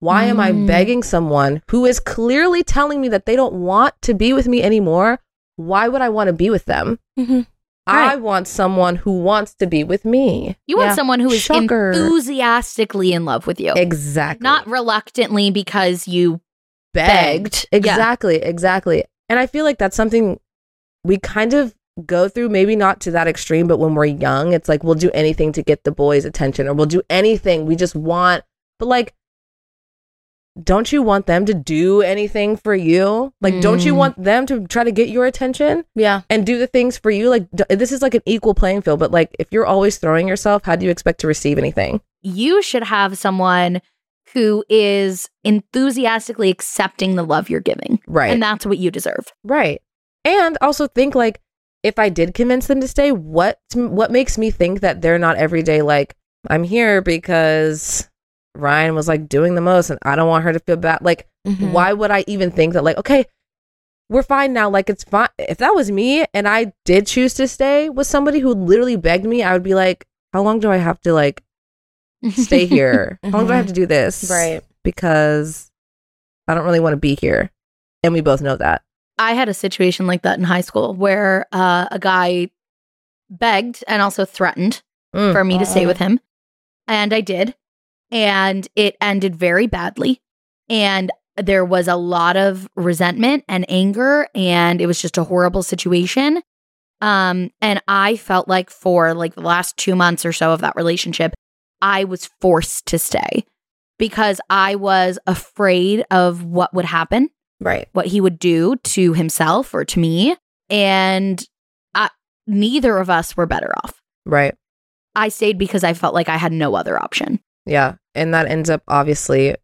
[0.00, 0.66] Why am I Mm.
[0.66, 4.62] begging someone who is clearly telling me that they don't want to be with me
[4.62, 5.20] anymore?
[5.56, 6.98] Why would I want to be with them?
[7.18, 7.46] Mhm.
[7.86, 8.20] I Right.
[8.22, 10.56] want someone who wants to be with me.
[10.66, 10.94] you want Yeah.
[10.94, 11.92] someone who is Shocker.
[11.92, 14.42] enthusiastically in love with you, Exactly.
[14.42, 16.40] not reluctantly because you
[16.94, 17.42] begged.
[17.42, 17.66] begged.
[17.70, 17.76] Yeah.
[17.78, 19.04] Exactly, exactly.
[19.28, 20.38] And I feel like that's something
[21.04, 21.74] we kind of
[22.06, 25.10] go through, maybe not to that extreme, but when we're young, it's like we'll do
[25.12, 27.66] anything to get the boys' attention or we'll do anything.
[27.66, 28.42] We just want,
[28.78, 29.14] but like,
[30.62, 33.32] don't you want them to do anything for you?
[33.40, 33.96] Like, don't you Mm.
[33.96, 36.20] want them to try to get your attention Yeah.
[36.30, 37.28] and do the things for you?
[37.28, 40.28] Like, d- this is like an equal playing field, but like, if you're always throwing
[40.28, 42.00] yourself, how do you expect to receive anything?
[42.26, 43.82] you should have someone
[44.34, 48.00] who is enthusiastically accepting the love you're giving.
[48.06, 48.32] Right.
[48.32, 49.26] And that's what you deserve.
[49.44, 49.80] Right.
[50.24, 51.40] And also think like
[51.82, 55.36] if I did convince them to stay, what what makes me think that they're not
[55.36, 56.14] every day like
[56.50, 58.08] I'm here because
[58.56, 61.00] Riayn was like doing the most and I don't want her to feel bad.
[61.02, 61.72] Like Mhm.
[61.72, 63.26] why would I even think that like okay,
[64.08, 64.68] we're fine now.
[64.70, 65.28] Like it's fine.
[65.38, 69.26] If that was me and I did choose to stay with somebody who literally begged
[69.26, 71.42] me, I would be like, how long do I have to like
[72.32, 73.18] stay here?
[73.22, 74.28] How long do I have to do this?
[74.30, 74.62] Right.
[74.82, 75.70] Because
[76.48, 77.50] I don't really want to be here.
[78.02, 78.82] And we both know that.
[79.18, 82.50] I had a situation like that in high school where uh, a guy
[83.30, 84.82] begged and also threatened
[85.14, 85.32] Mm.
[85.32, 85.88] for me to stay Uh.
[85.88, 86.18] with him.
[86.88, 87.54] And I did.
[88.10, 90.20] And it ended very badly.
[90.68, 95.62] And there was a lot of resentment and anger and it was just a horrible
[95.62, 96.42] situation.
[97.00, 100.74] Um and I felt like for like the last 2 months or so of that
[100.74, 101.32] relationship,
[101.82, 103.44] I was forced to stay
[103.98, 107.28] because I was afraid of what would happen
[107.60, 107.88] Right.
[107.92, 110.36] what he would do to himself or to me.
[110.68, 111.42] And
[111.94, 112.10] I,
[112.46, 114.00] neither of us were better off.
[114.26, 114.54] Right.
[115.14, 117.40] I stayed because I felt like I had no other option.
[117.66, 117.94] Yeah.
[118.14, 119.54] And that ends up obviously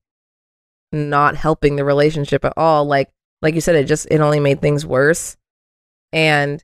[0.92, 2.84] not helping the relationship at all.
[2.84, 3.10] Like
[3.42, 5.36] like you said, it just it only made things worse.
[6.12, 6.62] And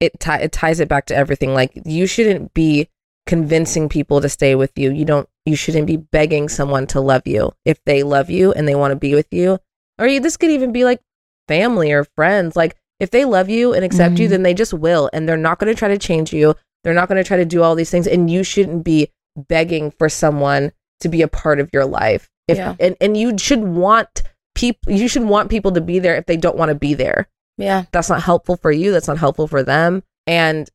[0.00, 1.54] it ti- it ties it back to everything.
[1.54, 2.88] Like you shouldn't be
[3.26, 4.90] convincing people to stay with you.
[4.90, 7.52] You don't you shouldn't be begging someone to love you.
[7.64, 9.58] If they love you and they want to be with you.
[9.98, 11.00] Or you, this could even be like
[11.48, 12.54] family or friends.
[12.56, 14.30] Like if they love you and accept you, Mhm.
[14.30, 16.54] then they just will and they're not going to try to change you.
[16.84, 19.08] They're not going to try to do all these things and you shouldn't be
[19.48, 22.28] begging for someone to be a part of your life.
[22.48, 22.74] If Yeah.
[22.78, 24.22] and, and you should want
[24.54, 27.28] people you should want people to be there if they don't want to be there.
[27.58, 27.84] Yeah.
[27.92, 30.02] That's not helpful for you, that's not helpful for them.
[30.26, 30.68] And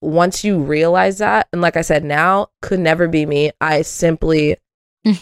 [0.00, 3.50] once you realize that, and like I said, now could never be me.
[3.60, 4.56] I simply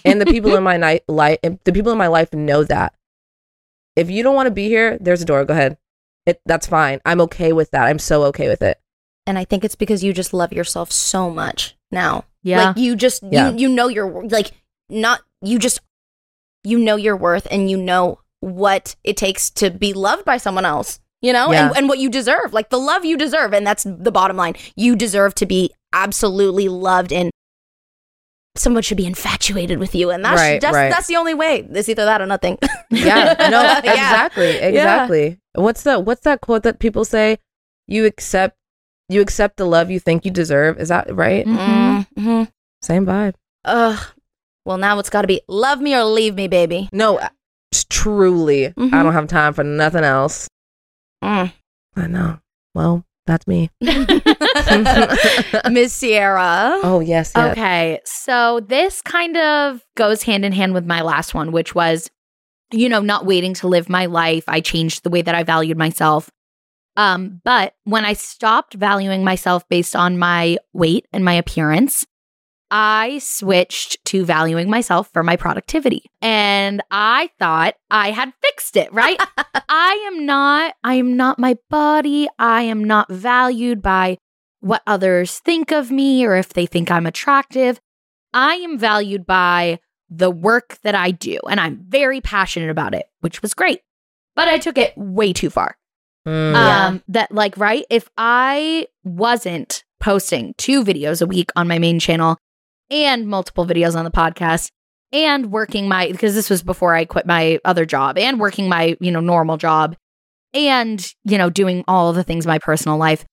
[0.05, 2.95] and the people in my night life the people in my life know that.
[3.97, 5.45] If you don't want to be here, there's a door.
[5.45, 5.77] Go ahead.
[6.27, 7.01] It that's fine.
[7.05, 7.85] I'm okay with that.
[7.85, 8.81] I'm so okay with it.
[9.27, 12.25] And I think it's because you just love yourself so much now.
[12.43, 12.69] Yeah.
[12.69, 13.51] Like you just Yeah.
[13.51, 14.51] you you know your wor- like
[14.89, 15.81] not you just
[16.65, 20.65] you know your worth and you know what it takes to be loved by someone
[20.65, 20.99] else.
[21.25, 21.69] You know, Yeah.
[21.69, 23.53] and, and what you deserve, like the love you deserve.
[23.55, 24.55] And that's the bottom line.
[24.77, 27.31] You deserve to be absolutely loved and
[28.57, 30.11] someone should be infatuated with you.
[30.11, 30.91] And that's, Right, that's, right.
[30.91, 31.67] that's the only way.
[31.73, 32.59] It's either that or nothing.
[32.91, 33.79] Yeah, no, Yeah.
[33.81, 35.39] exactly, exactly.
[35.55, 36.05] What's that?
[36.05, 37.39] What's that quote that people say?
[37.89, 38.57] You accept,
[39.09, 40.79] you accept the love you think you deserve.
[40.79, 41.45] Is that right?
[41.47, 42.07] Mhm.
[42.17, 42.43] Mm-hmm.
[42.83, 43.35] Same vibe.
[43.65, 43.99] Ugh.
[44.65, 46.89] Well, now it's got to be love me or leave me, baby.
[46.93, 47.19] No,
[47.73, 48.93] s- truly, Mhm.
[48.95, 50.49] I don't have time for nothing else.
[51.25, 51.53] Mm.
[51.97, 52.39] I know.
[52.75, 53.71] Well, that's me.
[55.71, 56.81] Miss Sierra.
[56.83, 57.53] Oh yes, yes.
[57.53, 58.01] Okay.
[58.05, 62.11] So this kind of goes hand in hand with my last one, which was,
[62.73, 64.45] you know, not waiting to live my life.
[64.49, 66.31] I changed the way that I valued myself.
[66.97, 72.07] Um, but when I stopped valuing myself based on my weight and my appearance,
[72.77, 76.11] I switched to valuing myself for my productivity.
[76.21, 79.17] And I thought I had fixed it, right?
[79.69, 82.27] I am not, I am not my body.
[82.37, 84.19] I am not valued by
[84.59, 87.81] what others think of me or if they think I'm attractive.
[88.33, 89.79] I am valued by
[90.11, 91.39] the work that I do.
[91.49, 93.83] And I'm very passionate about it, which was great.
[94.35, 95.77] But I took it way too far.
[96.27, 96.55] Mm.
[96.57, 97.85] Um, that like, right?
[97.89, 102.37] If I wasn't posting two videos a week on my main channel
[102.91, 104.71] and multiple videos on the podcast
[105.13, 108.97] and working my because this was before I quit my other job and working my,
[109.01, 109.97] you know, normal job
[110.53, 113.25] and, you know, doing all the things in my personal life,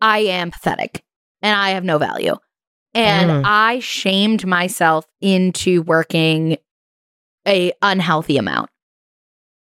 [0.00, 1.02] I am pathetic
[1.42, 2.36] and I have no value.
[2.94, 3.42] And Mm.
[3.44, 6.56] I shamed myself into working
[7.46, 8.70] a unhealthy amount.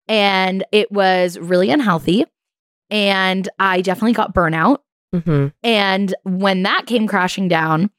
[0.08, 2.24] And it was really unhealthy.
[2.90, 4.78] And I definitely got burnout.
[5.14, 5.52] Mhm.
[5.62, 7.90] And when that came crashing down,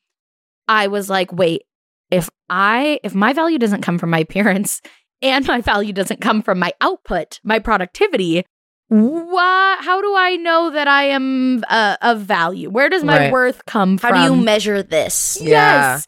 [0.70, 1.63] I was like, wait,
[2.11, 4.82] if I if my value doesn't come from my appearance
[5.22, 8.45] and my value doesn't come from my output, my productivity,
[8.88, 12.70] what how do I know that I am uh, of value?
[12.70, 13.32] Where does my Right.
[13.32, 14.17] worth come How from?
[14.17, 15.38] How do you measure this?
[15.41, 15.82] Yeah.
[15.91, 16.05] Yes.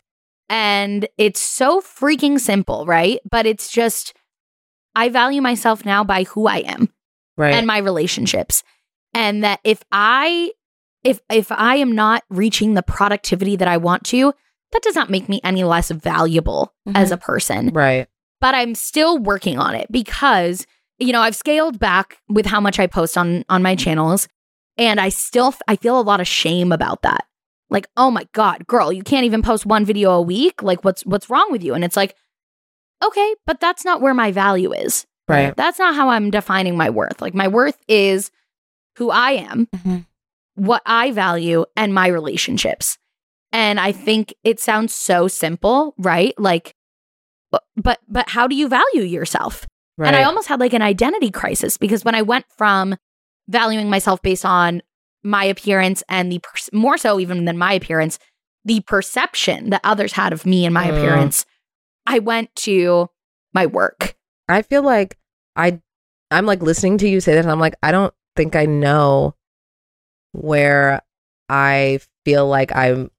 [0.49, 3.19] And it's so freaking simple, right?
[3.29, 4.13] But it's just
[4.95, 6.89] I value myself now by who I am
[7.37, 7.53] Right.
[7.53, 8.63] and my relationships.
[9.13, 10.51] And that if I
[11.03, 14.33] if if I am not reaching the productivity that I want to,
[14.71, 16.95] that does not make me any less valuable Mhm.
[16.95, 17.69] as a person.
[17.73, 18.07] right.
[18.39, 20.65] But I'm still working on it because
[20.99, 24.27] you know, I've scaled back with how much I post on on my channels
[24.77, 27.25] and I still f- I feel a lot of shame about that.
[27.71, 30.61] Like, "Oh my god, girl, you can't even post one video a week?
[30.61, 32.15] Like what's what's wrong with you?" And it's like,
[33.03, 35.55] "Okay, but that's not where my value is." Right.
[35.55, 37.21] That's not how I'm defining my worth.
[37.21, 38.29] Like my worth is
[38.97, 40.05] who I am, Mhm.
[40.55, 42.97] what I value, and my relationships.
[43.53, 46.33] And I think it sounds so simple, right?
[46.37, 46.73] Like,
[47.75, 49.67] but but, how do you value yourself?
[49.97, 50.07] Right.
[50.07, 52.95] And I almost had like an identity crisis because when I went from
[53.49, 54.81] valuing myself based on
[55.23, 58.17] my appearance and the per- more so even than my appearance,
[58.63, 60.97] the perception that others had of me and my Mm.
[60.97, 61.45] appearance,
[62.05, 63.09] I went to
[63.53, 64.15] my work.
[64.47, 65.17] I feel like
[65.55, 65.81] I
[66.31, 69.35] I'm like listening to you say that and I'm like I don't think I know
[70.31, 71.01] where
[71.49, 73.11] I feel like I'm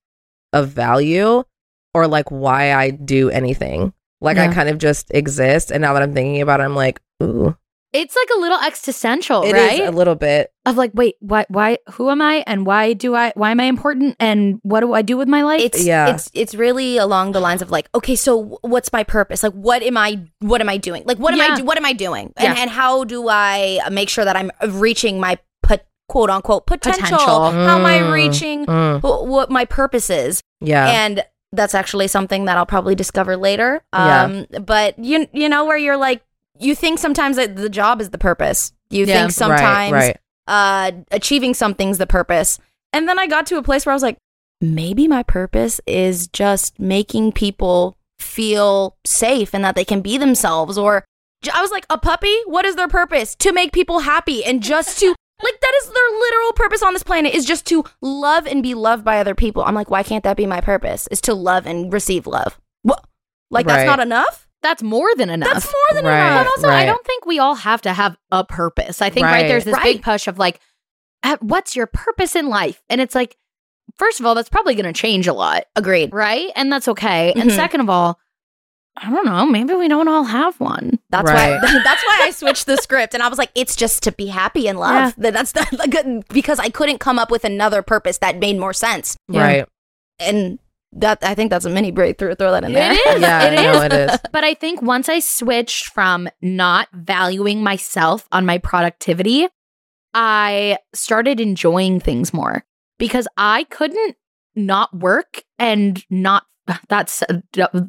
[0.53, 1.43] of value
[1.95, 3.93] or like why I do anything.
[4.21, 7.01] Like I kind of just exist and now that I'm thinking about it I'm like,
[7.23, 7.57] ooh.
[7.93, 9.87] It's like a little existential, It is right?
[9.87, 10.51] a little bit.
[10.65, 13.65] of like, wait, why, why, who am I, and why do I, why am I
[13.65, 15.61] important, and what do I do with my life?
[15.61, 16.09] It's Yeah.
[16.15, 19.43] it's it's really along the lines of like, okay, so what's my purpose?
[19.43, 20.25] Like, what am I?
[20.39, 21.03] What am I doing?
[21.05, 21.49] Like, what am I?
[21.49, 21.57] Yeah.
[21.57, 22.33] Do, what am I doing?
[22.39, 22.63] And Yeah.
[22.63, 25.45] and how do I make sure that I'm reaching my pot,
[26.09, 27.03] quote unquote potential?
[27.03, 27.51] Potential.
[27.51, 30.41] How am I Mm, reaching mm, wh- what my purpose is?
[30.61, 30.89] yeah.
[30.91, 31.25] and
[31.55, 33.83] that's actually something that I'll probably discover later.
[33.93, 34.23] Yeah.
[34.25, 36.23] Um, but you you know where you're like
[36.59, 38.73] you think sometimes that the job is the purpose.
[38.91, 39.21] You Yeah.
[39.21, 40.17] think sometimes right, right.
[40.47, 42.59] uh achieving something's the purpose.
[42.95, 44.17] And then I got to a place where I was like,
[44.61, 50.79] maybe my purpose is just making people feel safe and that they can be themselves
[50.79, 51.05] or
[51.53, 52.35] I was like, a puppy?
[52.47, 53.35] What is their purpose?
[53.37, 55.15] To make people happy and just to
[55.73, 59.05] that is their literal purpose on this planet is just to love and be loved
[59.05, 59.63] by other people.
[59.65, 61.07] I'm like, why can't that be my purpose?
[61.11, 62.61] Is to love and receive love.
[62.83, 63.05] What?
[63.51, 63.77] Like Right.
[63.79, 64.49] that's not enough?
[64.63, 65.53] That's more than enough.
[65.53, 66.19] That's more than Right.
[66.27, 66.45] enough.
[66.45, 69.03] But also, I don't think we all have to have a purpose.
[69.03, 69.49] I think right, Right.
[69.49, 69.83] there's this Right.
[69.97, 70.61] big push of like,
[71.25, 72.83] uh, what's your purpose in life?
[72.89, 73.37] And it's like,
[73.99, 76.13] first of all, that's probably going to change a lot, Agreed.
[76.13, 76.51] right?
[76.55, 77.33] And that's okay.
[77.33, 77.57] And Mhm.
[77.57, 78.21] second of all,
[78.97, 80.99] I don't know, maybe we don't all have one.
[81.11, 81.59] That's Right.
[81.63, 81.81] why.
[81.85, 84.69] That's why I switched the script, and I was like, "It's just to be happy
[84.69, 88.37] and love." That That's the, like, because I couldn't come up with another purpose that
[88.39, 89.43] made more sense, Yeah.
[89.43, 89.67] Right.
[90.21, 90.59] and
[90.95, 92.35] that I think that's a mini breakthrough.
[92.35, 92.93] Throw that in there.
[92.93, 93.21] It is.
[93.23, 93.83] Yeah, it no, is.
[93.85, 94.19] it is.
[94.31, 99.49] But I think once I switched from not valuing myself on my productivity
[100.15, 102.65] I started enjoying things more
[102.99, 104.17] because I couldn't
[104.55, 106.45] not work and not
[106.89, 107.43] that's a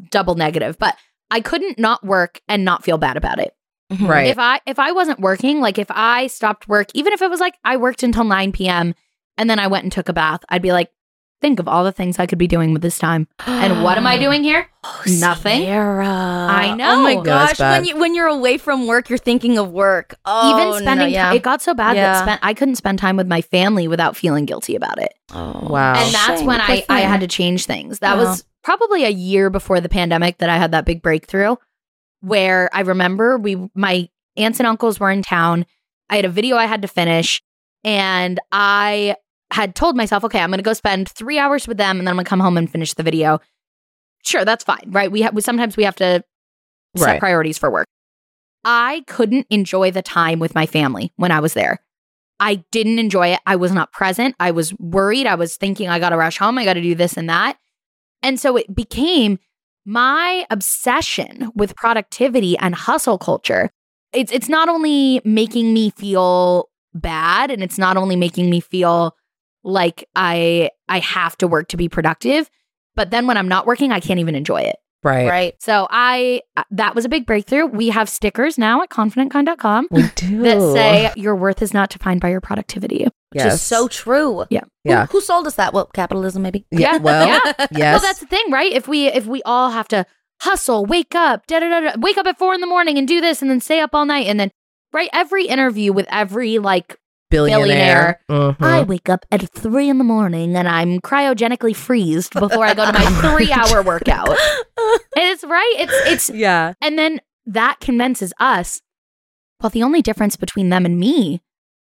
[0.09, 0.95] double negative, but
[1.31, 3.55] I couldn't not work and not feel bad about it.
[3.91, 4.07] Mm-hmm.
[4.07, 4.27] Right.
[4.27, 7.39] If I if I wasn't working, like if I stopped work, even if it was
[7.39, 8.95] like I worked until 9 p.m.
[9.37, 10.89] and then I went and took a bath, I'd be like,
[11.41, 13.27] think of all the things I could be doing with this time.
[13.45, 14.67] And what am I doing here?
[14.83, 15.63] Oh, Nothing.
[15.63, 16.07] Sierra.
[16.07, 16.91] I know.
[16.99, 17.57] Oh my gosh.
[17.57, 17.79] bad.
[17.79, 20.15] when you when you're away from work, you're thinking of work.
[20.25, 21.31] Oh, Even spending no, yeah.
[21.31, 22.13] ti- it got so bad Yeah.
[22.13, 25.13] that spent I couldn't spend time with my family without feeling guilty about it.
[25.33, 25.67] Oh.
[25.69, 25.93] Wow.
[25.95, 26.47] and that's Shame.
[26.47, 27.99] when I, I had to change things.
[27.99, 28.23] That Yeah.
[28.23, 31.55] was probably a year before the pandemic that I had that big breakthrough
[32.21, 35.65] where I remember we my aunts and uncles were in town.
[36.09, 37.41] I had a video I had to finish
[37.83, 39.15] and I
[39.51, 42.11] had told myself, okay, I'm going to go spend 3 hours with them and then
[42.13, 43.39] I'm going to come home and finish the video.
[44.23, 45.11] Sure, that's fine, right?
[45.11, 46.23] We have we, sometimes we have to
[46.95, 47.19] set Right.
[47.19, 47.87] priorities for work.
[48.63, 51.79] I couldn't enjoy the time with my family when I was there.
[52.39, 53.39] I didn't enjoy it.
[53.45, 54.35] I was not present.
[54.39, 55.27] I was worried.
[55.27, 56.57] I was thinking, I got to rush home.
[56.57, 57.57] I got to do this and that.
[58.23, 59.37] And so it became
[59.85, 63.69] my obsession with productivity and hustle culture.
[64.13, 69.15] It's it's not only making me feel bad and it's not only making me feel
[69.63, 72.49] like I I have to work to be productive,
[72.95, 74.77] but then when I'm not working, I can't even enjoy it.
[75.03, 75.27] Right.
[75.27, 75.55] right.
[75.61, 77.65] So I uh, that was a big breakthrough.
[77.65, 80.41] We have stickers now at confidentkind.com We do.
[80.43, 83.07] that say your worth is not defined by your productivity.
[83.31, 84.45] Which is so true.
[84.49, 84.61] Yeah.
[84.83, 85.07] Yeah.
[85.07, 85.73] Who, sold us that?
[85.73, 86.65] Well, capitalism, maybe.
[86.71, 86.97] Yeah.
[87.03, 87.67] Well, yeah.
[87.71, 87.93] yes.
[87.93, 88.71] Well, that's the thing, right?
[88.71, 90.05] If we if we all have to
[90.41, 93.07] hustle, wake up, da da da, da wake up at four in the morning and
[93.07, 94.51] do this, and then stay up all night, and then
[94.93, 96.97] right every interview with every like
[97.33, 98.19] billionaire.
[98.29, 98.55] Mhm.
[98.61, 102.85] I wake up at three in the morning and I'm cryogenically freezed before I go
[102.85, 103.05] to my
[103.35, 104.29] three hour workout.
[104.29, 104.37] And
[105.15, 105.75] it's right.
[105.77, 105.93] It's
[106.29, 106.73] it's yeah.
[106.81, 108.81] and then that convinces us.
[109.61, 111.41] Well, the only difference between them and me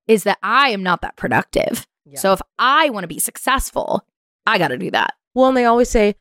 [0.07, 1.87] is that I am not that productive.
[2.05, 2.19] Yeah.
[2.19, 4.05] So if I want to be successful,
[4.45, 5.13] I got to do that.
[5.33, 6.15] Well, and they always say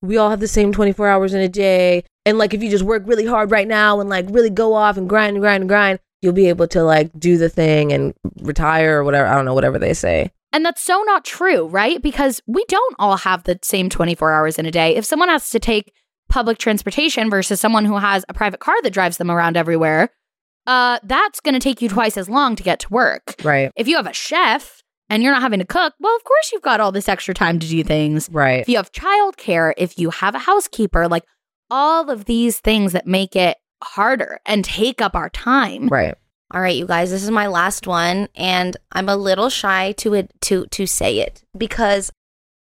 [0.00, 2.04] we all have the same 24 hours in a day.
[2.24, 4.96] And like if you just work really hard right now and like really go off
[4.96, 8.14] and grind and grind and grind, you'll be able to like do the thing and
[8.40, 9.26] retire or whatever.
[9.26, 10.32] I don't know, whatever they say.
[10.52, 12.00] And that's so not true, right?
[12.00, 14.96] Because we don't all have the same 24 hours in a day.
[14.96, 15.92] If someone has to take
[16.28, 20.10] public transportation versus someone who has a private car that drives them around everywhere,
[20.66, 23.34] uh, that's going to take you twice as long to get to work.
[23.44, 23.70] Right.
[23.76, 26.62] If you have a chef and you're not having to cook, well, of course you've
[26.62, 28.28] got all this extra time to do things.
[28.30, 28.60] Right.
[28.60, 31.24] If you have childcare, if you have a housekeeper, like
[31.70, 35.88] all of these things that make it harder and take up our time.
[35.88, 36.14] Right.
[36.50, 40.14] All right, you guys, this is my last one, and I'm a little shy to
[40.14, 42.10] it to to say it because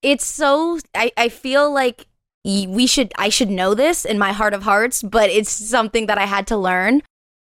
[0.02, 0.80] it's so.
[0.96, 2.08] I I feel like
[2.46, 3.12] we should.
[3.18, 6.48] I should know this in my heart of hearts, but it's something that I had
[6.48, 7.02] to learn.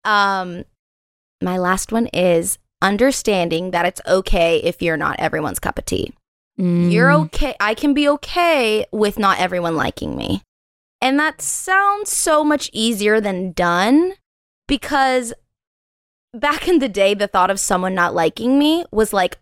[0.06, 0.64] Um,
[1.42, 6.14] my last one is understanding that it's okay if you're not everyone's cup of tea.
[6.56, 7.26] You're Mm.
[7.26, 7.56] okay.
[7.60, 10.42] I can be okay with not everyone liking me.
[11.04, 14.14] And that sounds so much easier than done
[14.68, 15.34] because
[16.34, 19.38] back in the day, the thought of someone not liking me was like,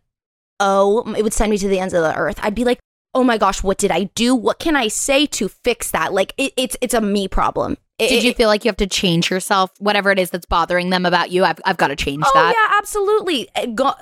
[0.59, 2.39] oh, it would send me to the ends of the earth.
[2.41, 2.80] I'd be like,
[3.14, 4.34] oh my gosh, what did I do?
[4.34, 6.14] What can I say to fix that?
[6.14, 7.78] Like, it, it's it's a me problem.
[7.99, 9.70] It- Did you feel like you have to change yourself?
[9.78, 12.55] Whatever it is that's bothering them about you, I've, I've got to change Oh that.
[12.55, 13.47] yeah, absolutely.
[13.76, 13.93] Go-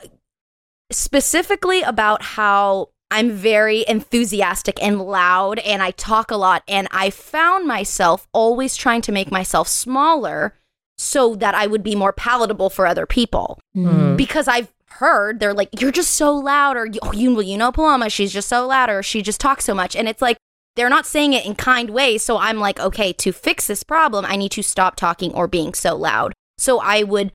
[0.91, 7.09] specifically about how I'm very enthusiastic and loud and I talk a lot and I
[7.09, 10.53] found myself always trying to make myself smaller
[10.97, 14.17] so that I would be more palatable for other people Mm.
[14.17, 18.09] because I've heard they're like you're just so loud or oh, you you know Paloma
[18.09, 20.35] she's just so loud or she just talks so much and it's like
[20.75, 24.25] they're not saying it in kind ways so I'm like okay to fix this problem
[24.25, 27.31] I need to stop talking or being so loud so I would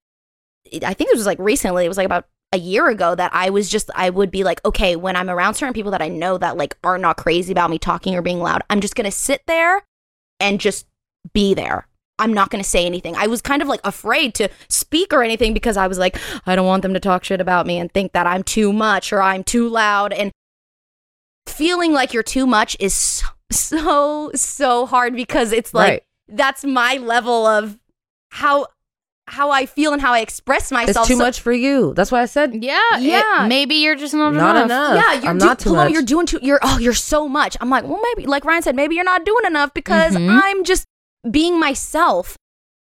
[0.85, 3.51] I think it was like recently it was like about a year ago that I
[3.51, 6.39] was just I would be like okay when I'm around certain people that I know
[6.39, 9.11] that like are not crazy about me talking or being loud I'm just going to
[9.11, 9.83] sit there
[10.39, 10.87] and just
[11.33, 11.89] be there
[12.19, 13.17] I'm not going to say anything.
[13.17, 16.55] I was kind of like afraid to speak or anything because I was like, I
[16.55, 19.21] don't want them to talk shit about me and think that I'm too much or
[19.21, 20.13] I'm too loud.
[20.13, 20.31] And
[21.49, 26.03] feeling like you're too much is so, so, so hard because it's like, Right.
[26.29, 27.79] that's my level of
[28.31, 28.69] how.
[29.27, 30.89] How I feel and how I express myself.
[30.91, 31.09] It's myself.
[31.09, 31.95] too So- much for you.
[31.95, 33.47] That's why I said Yeah, it- Yeah.
[33.49, 34.65] maybe you're just not, not enough.
[34.67, 34.95] enough.
[35.05, 35.93] Yeah, you're I'm do- not too Paloma, much.
[35.95, 36.39] You're doing too.
[36.43, 37.57] You're oh, you're so much.
[37.61, 40.41] I'm like, well, maybe like Riayn said, maybe you're not doing enough because Mhm.
[40.43, 40.85] I'm just
[41.31, 42.37] being myself.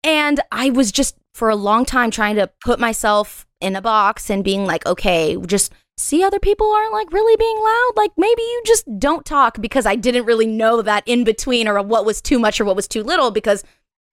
[0.04, 4.30] And I was just for a long time trying to put myself in a box
[4.30, 7.92] and being like, okay, just see other people aren't like really being loud.
[7.98, 11.82] Like maybe you just don't talk because I didn't really know that in between or
[11.82, 13.66] what was too much or what was too little because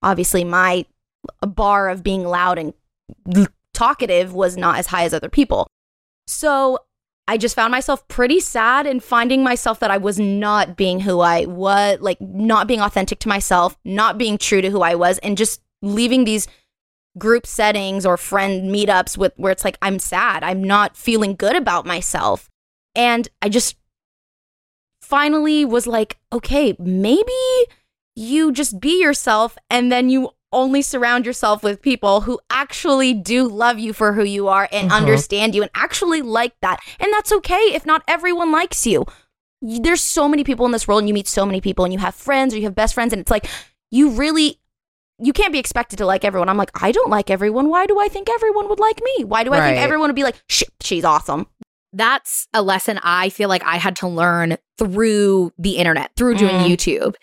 [0.03, 0.85] obviously my
[1.47, 2.75] bar of being loud and
[3.75, 5.67] talkative was not as high as other people.
[6.27, 6.79] So
[7.29, 11.21] I just found myself pretty sad and finding myself that I was not being who
[11.21, 15.19] I was, like not being authentic to myself, not being true to who I was,
[15.19, 16.47] and just leaving these
[17.19, 21.57] group settings or friend meetups with where it's like I'm sad, I'm not feeling good
[21.57, 22.49] about myself.
[22.95, 23.77] And I just
[25.03, 27.33] finally was like, okay, maybe
[28.15, 33.47] you just be yourself and then you only surround yourself with people who actually do
[33.49, 34.95] love you for who you are and Mhm.
[34.97, 36.79] understand you and actually like that.
[37.01, 39.05] And that's okay if not everyone likes you.
[39.63, 41.99] There's so many people in this world and you meet so many people and you
[41.99, 43.47] have friends or you have best friends and it's like
[43.91, 44.61] you really
[45.19, 46.51] you can't be expected to like everyone.
[46.51, 47.71] I'm like, I don't like everyone.
[47.71, 49.25] Why do I think everyone would like me?
[49.25, 51.47] Why do I think everyone would be like, Shit, she's awesome?
[51.95, 56.57] that's a lesson I feel like I had to learn through the internet, through doing
[56.57, 56.69] Mm.
[56.69, 57.15] YouTube,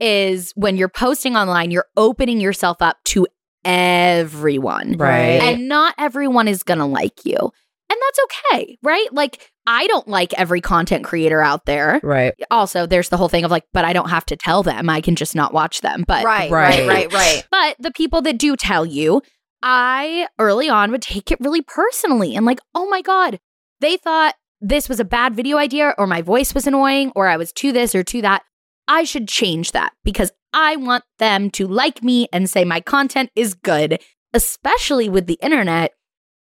[0.00, 3.26] is when you're posting online, you're opening yourself up to
[3.64, 4.96] everyone.
[4.96, 5.40] Right.
[5.42, 7.36] And not everyone is going to like you.
[7.36, 8.20] And that's
[8.52, 9.08] okay, right?
[9.12, 12.00] Like, I don't like every content creator out there.
[12.04, 12.34] Right.
[12.50, 14.88] Also, there's the whole thing of like, but I don't have to tell them.
[14.88, 16.04] I can just not watch them.
[16.06, 16.86] But right, Right.
[16.86, 17.46] right, right, right.
[17.50, 19.22] but the people that do tell you,
[19.62, 23.40] I early on would take it really personally and like, oh my God,
[23.80, 27.36] they thought this was a bad video idea or my voice was annoying or I
[27.36, 28.42] was to this or to that.
[28.88, 33.30] I should change that because I want them to like me and say my content
[33.36, 34.00] is good,
[34.32, 35.92] especially with the internet.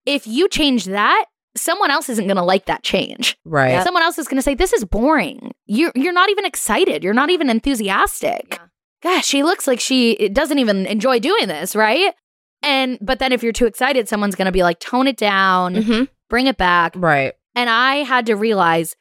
[0.05, 3.37] If you change that, someone else isn't going to like that change.
[3.45, 3.83] Right.
[3.83, 5.53] Someone else is going to say this is boring.
[5.67, 7.03] You're you're not even excited.
[7.03, 8.47] You're not even enthusiastic.
[8.51, 8.67] Yeah.
[9.03, 12.15] Gosh, she looks like she doesn't even enjoy doing this, right?
[12.63, 15.83] And but then if you're too excited, someone's going to be like tone it down,
[15.83, 16.93] hmm bring it back.
[16.97, 17.35] Right.
[17.55, 18.97] And I had to realize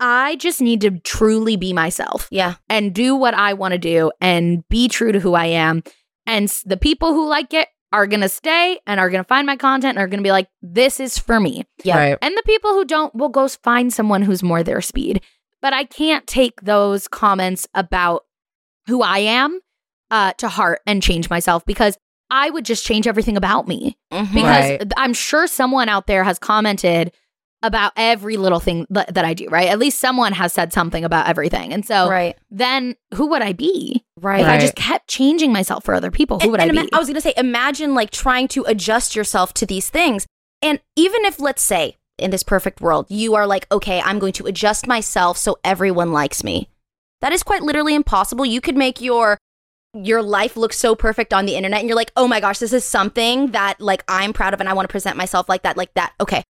[0.00, 2.54] I just need to truly be myself Yeah.
[2.68, 5.82] and do what I want to do and be true to who I am.
[6.26, 9.46] And the people who like it are going to stay and are going to find
[9.46, 11.64] my content and are going to be like, this is for me.
[11.84, 11.98] Yeah.
[11.98, 12.18] Right.
[12.22, 15.22] And the people who don't will go find someone who's more their speed.
[15.60, 18.24] But I can't take those comments about
[18.86, 19.60] who I am
[20.10, 21.98] uh, to heart and change myself because
[22.30, 23.98] I would just change everything about me.
[24.12, 24.32] Mhm.
[24.32, 24.92] Because Right.
[24.96, 27.12] I'm sure someone out there has commented
[27.62, 29.68] about every little thing that, that I do, right?
[29.68, 31.72] At least someone has said something about everything.
[31.72, 34.04] And so right, then who would I be?
[34.16, 34.40] right.
[34.40, 36.84] If I just kept changing myself for other people, who And- would and I ima-
[36.86, 36.92] be?
[36.92, 40.26] I was going to say, imagine like trying to adjust yourself to these things.
[40.62, 44.34] And even if, let's say, in this perfect world, you are like, okay, I'm going
[44.34, 46.68] to adjust myself so everyone likes me.
[47.22, 48.44] That is quite literally impossible.
[48.46, 49.36] You could make your
[49.92, 52.72] your life look so perfect on the internet and you're like, "Oh my gosh, this
[52.72, 55.76] is something that like I'm proud of and I want to present myself like that,
[55.76, 56.42] like that." Okay.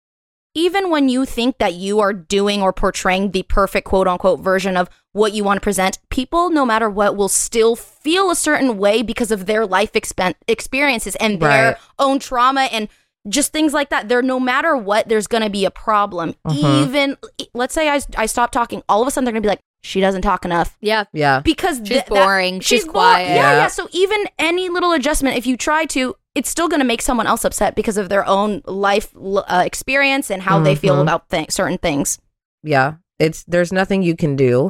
[0.55, 4.75] Even when you think that you are doing or portraying the perfect quote unquote version
[4.75, 8.77] of what you want to present, people, no matter what, will still feel a certain
[8.77, 11.77] way because of their life expen- experiences and their Right.
[11.99, 12.89] own trauma and
[13.27, 14.09] just things like that.
[14.09, 16.35] There, no matter what, there's going to be a problem.
[16.47, 16.83] Mhm.
[16.87, 17.17] Even,
[17.53, 19.61] let's say I, I stop talking, all of a sudden they're going to be like,
[19.81, 20.77] she doesn't talk enough.
[20.81, 21.05] yeah.
[21.13, 21.39] Yeah.
[21.41, 22.59] Because She's th- that- boring.
[22.59, 23.27] She's bo- quiet.
[23.29, 23.67] Yeah, yeah, Yeah.
[23.67, 27.27] So even any little adjustment, if you try to, it's still going to make someone
[27.27, 31.01] else upset because of their own life uh, experience and how they feel Mhm.
[31.01, 32.19] about th- certain things.
[32.63, 32.93] Yeah.
[33.17, 34.69] It's there's nothing you can do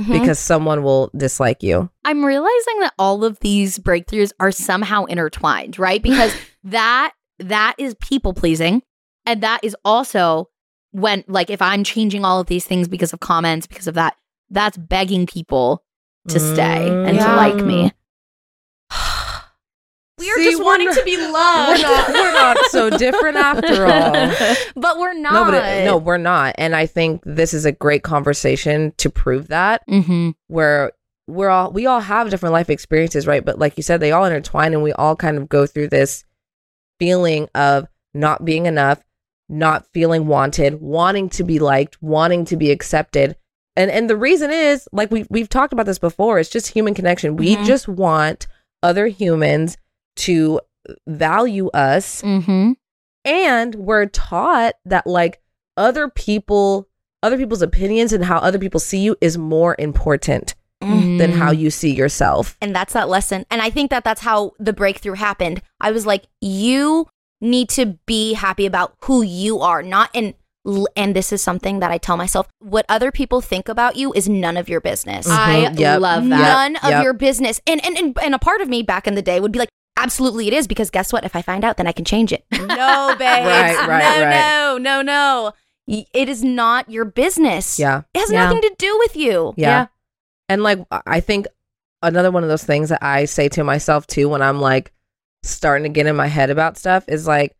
[0.00, 0.20] Mhm.
[0.20, 1.88] because someone will dislike you.
[2.04, 6.02] I'm realizing that all of these breakthroughs are somehow intertwined, right?
[6.02, 6.32] Because
[6.64, 8.82] that that is people pleasing
[9.24, 10.48] and that is also
[10.92, 14.16] when like if I'm changing all of these things because of comments because of that
[14.50, 15.84] that's begging people
[16.28, 17.26] to stay and Yeah.
[17.26, 17.92] to like me.
[20.18, 21.82] We are See, just wanting not- to be loved.
[21.82, 24.56] We're not we're not so different after all.
[24.76, 25.32] but we're not.
[25.32, 26.54] No, but it, no, we're not.
[26.58, 30.34] And I think this is a great conversation to prove that Mhm.
[30.48, 30.92] where
[31.26, 33.44] we're all we all have different life experiences, right?
[33.44, 36.24] But like you said, they all intertwine and we all kind of go through this
[36.98, 39.02] feeling of not being enough,
[39.48, 43.36] not feeling wanted, wanting to be liked, wanting to be accepted.
[43.76, 46.94] And and the reason is, like we we've talked about this before, it's just human
[46.94, 47.36] connection.
[47.36, 47.64] We Mhm.
[47.64, 48.46] just want
[48.82, 49.76] other humans
[50.18, 50.60] to
[51.06, 52.74] value us Mhm.
[53.24, 55.40] and we're taught that like
[55.76, 56.86] other people
[57.22, 61.18] other people's opinions and how other people see you is more important Mm.
[61.18, 63.44] than how you see yourself And that's that lesson.
[63.50, 65.60] And I think that that's how the breakthrough happened.
[65.80, 67.08] I was like, you
[67.40, 70.34] need to be happy about who you are, not in.
[70.96, 74.28] And this is something that I tell myself: what other people think about you is
[74.28, 75.26] none of your business.
[75.28, 75.78] I Mhm.
[75.80, 76.00] Yep.
[76.00, 76.38] love that.
[76.38, 77.02] None of Yep.
[77.02, 77.60] your business.
[77.66, 79.70] And, and and and a part of me back in the day would be like,
[79.98, 81.24] absolutely, it is because guess what?
[81.24, 82.44] If I find out, then I can change it.
[82.52, 83.44] No, babe.
[83.46, 84.78] Right, right, no, right.
[84.78, 85.52] no, no, no.
[86.12, 87.78] It is not your business.
[87.78, 88.44] yeah It has Yeah.
[88.44, 89.54] nothing to do with you.
[89.56, 89.86] yeah, Yeah.
[90.48, 91.46] and like i think
[92.02, 94.92] another one of those things that i say to myself too when i'm like
[95.42, 97.56] starting to get in my head about stuff is like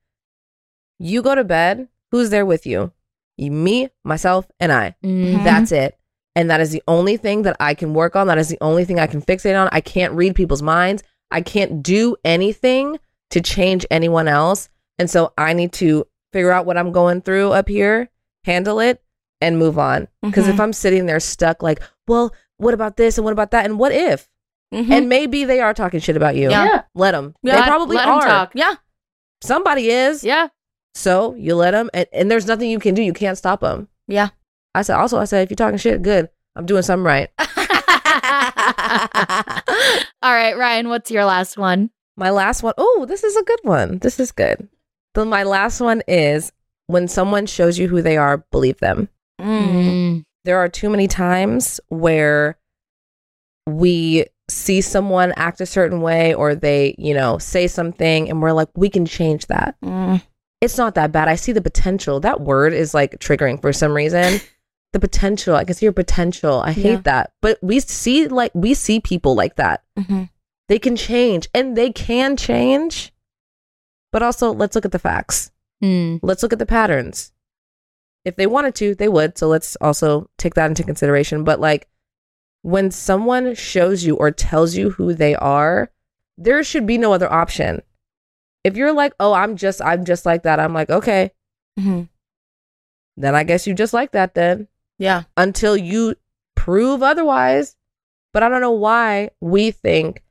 [0.98, 2.92] You go to bed, who's there with you?
[3.36, 4.94] You- Me, myself, and I.
[5.04, 5.44] Mhm.
[5.44, 5.96] That's it.
[6.34, 8.26] And that is the only thing that I can work on.
[8.26, 9.68] That is the only thing I can fixate on.
[9.72, 11.02] I can't read people's minds.
[11.30, 12.98] I can't do anything
[13.30, 14.68] to change anyone else.
[14.98, 18.08] And so I need to figure out what I'm going through up here,
[18.44, 19.02] handle it,
[19.40, 20.08] and move on.
[20.22, 23.64] Because if I'm sitting there stuck, like, well, what about this and what about that?
[23.66, 24.28] And what if?
[24.74, 24.90] Mhm.
[24.90, 26.50] And maybe they are talking shit about you.
[26.50, 26.64] Yeah.
[26.64, 26.82] Yeah.
[26.94, 27.34] Let them.
[27.42, 27.56] Yeah.
[27.56, 28.26] They probably let 'em are.
[28.26, 28.52] talk.
[28.54, 28.74] yeah.
[29.42, 30.24] Somebody is.
[30.24, 30.48] Yeah.
[30.94, 33.02] So you let them, and, and there's nothing you can do.
[33.02, 33.88] You can't stop them.
[34.08, 34.30] Yeah.
[34.74, 36.28] I said, also, I said, if you're talking shit, good.
[36.56, 37.30] I'm doing something right.
[40.22, 41.90] All right, Riayn, what's your last one?
[42.16, 43.98] My last one, oh, this is a good one.
[43.98, 44.68] This is good.
[45.14, 46.52] So my last one is
[46.86, 49.08] when someone shows you who they are, believe them.
[49.40, 50.24] Mm.
[50.44, 52.58] There are too many times where
[53.66, 58.52] we see someone act a certain way or they, you know, say something and we're
[58.52, 59.76] like, we can change that.
[59.84, 60.22] Mm.
[60.60, 61.28] It's not that bad.
[61.28, 62.18] I see the potential.
[62.20, 64.40] That word is like triggering for some reason.
[64.92, 65.54] the potential.
[65.54, 66.60] I can see your potential.
[66.60, 67.00] I hate Yeah.
[67.04, 67.32] that.
[67.42, 69.82] But we see like we see people like that.
[69.98, 70.30] Mhm.
[70.68, 73.12] They can change and they can change.
[74.12, 75.50] But also, let's look at the facts.
[75.82, 76.20] Mm.
[76.22, 77.32] Let's look at the patterns.
[78.24, 79.38] If they wanted to, they would.
[79.38, 81.44] So let's also take that into consideration.
[81.44, 81.88] But like
[82.62, 85.90] when someone shows you or tells you who they are,
[86.36, 87.82] there should be no other option.
[88.64, 91.30] If you're like, "Oh, I'm just I'm just like that." I'm like, "Okay,
[91.78, 92.08] Mhm.
[93.16, 94.66] then I guess you just like that then."
[94.98, 95.24] Yeah.
[95.36, 96.16] until you
[96.56, 97.76] prove otherwise.
[98.32, 100.22] But I don't know why we think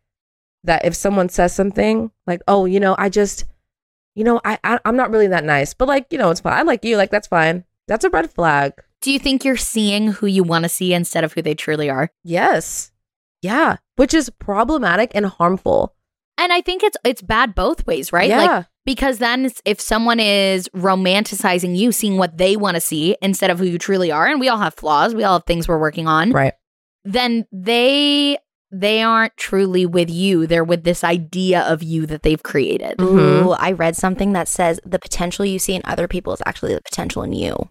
[0.63, 3.45] that if someone says something like, "Oh, you know, I just,
[4.15, 6.53] you know, I, I I'm not really that nice," but like, you know, it's fine.
[6.53, 7.63] I like you, like that's fine.
[7.87, 8.73] That's a red flag.
[9.01, 11.89] Do you think you're seeing who you want to see instead of who they truly
[11.89, 12.09] are?
[12.23, 12.91] Yes,
[13.41, 15.95] yeah, which is problematic and harmful.
[16.37, 18.29] And I think it's it's bad both ways, right?
[18.29, 23.17] Yeah, Like because then if someone is romanticizing you, seeing what they want to see
[23.21, 25.67] instead of who you truly are, and we all have flaws, we all have things
[25.67, 26.53] we're working on, right.
[27.03, 28.37] then they
[28.71, 30.47] they aren't truly with you.
[30.47, 32.97] They're with this idea of you that they've created.
[32.97, 33.45] Mhm.
[33.45, 36.73] Ooh, I read something that says the potential you see in other people is actually
[36.73, 37.69] the potential in you.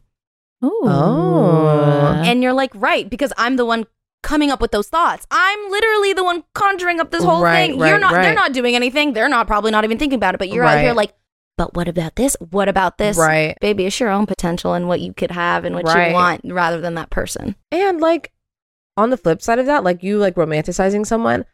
[0.65, 0.81] Ooh.
[0.85, 2.23] Oh.
[2.25, 3.85] And you're like, right, because I'm the one
[4.27, 5.27] coming up with those thoughts.
[5.31, 7.79] I'm literally the one conjuring up this whole Right, thing.
[7.79, 9.13] right, you're not they're not doing anything.
[9.13, 11.15] They're not probably not even thinking about it, but you're out here like,
[11.57, 12.37] but what about this?
[12.51, 13.17] What about this?
[13.17, 13.57] Right.
[13.61, 16.09] Baby, it's your own potential and what you could have and what Right.
[16.09, 17.55] you want rather than that person.
[17.73, 18.33] And like
[18.97, 21.45] on the flip side of that, like you like romanticizing someone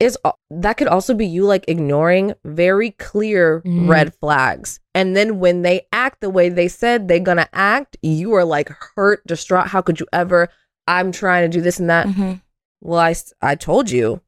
[0.00, 0.18] is
[0.50, 3.88] that could also be you like ignoring very clear Mm.
[3.88, 4.80] red flags.
[4.94, 8.44] And then when they act the way they said they're going to act, you are
[8.44, 9.68] like hurt, distraught.
[9.68, 10.48] How could you ever?
[10.86, 12.06] I'm trying to do this and that.
[12.06, 12.40] Mhm.
[12.80, 14.20] Well, I told you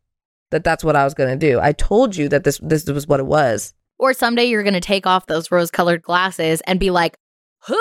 [0.50, 1.58] that that's what I was going to do.
[1.60, 3.74] I told you that this this was what it was.
[3.98, 7.16] Or someday you're going to take off those rose colored glasses and be like,
[7.66, 7.78] who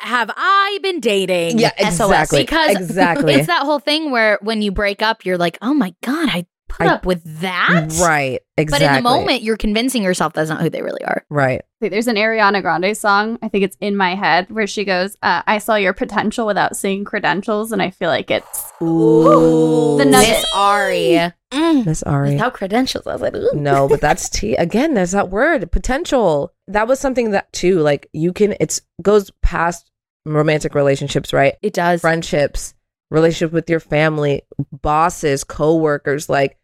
[0.00, 1.58] have I been dating?
[1.58, 1.72] SOS.
[1.78, 2.42] exactly.
[2.42, 3.34] Because exactly.
[3.34, 6.46] it's that whole thing where when you break up, you're like, oh my God, I
[6.76, 7.88] put I- up with that.
[8.00, 8.40] right.
[8.56, 8.86] Exactly.
[8.86, 11.24] But in the moment, you're convincing yourself that's not who they really are.
[11.30, 11.62] right.
[11.80, 15.42] There's an Ariana Grande song, I think it's in my head, where she goes, uh,
[15.48, 17.72] I saw your potential without seeing credentials.
[17.72, 19.96] And I feel like it's Ooh.
[19.98, 20.28] The nugget.
[20.30, 21.32] Miss Ari.
[21.52, 21.86] Mm.
[21.86, 22.32] Miss Ari.
[22.34, 23.50] Without credentials, I was like, ooh.
[23.54, 26.52] no, but that's T again, there's that word, potential.
[26.68, 29.90] That was something that too, like you can it's goes past
[30.24, 31.54] romantic relationships, right?
[31.62, 32.00] It does.
[32.00, 32.74] Friendships,
[33.10, 36.56] relationship with your family, bosses, co-workers, like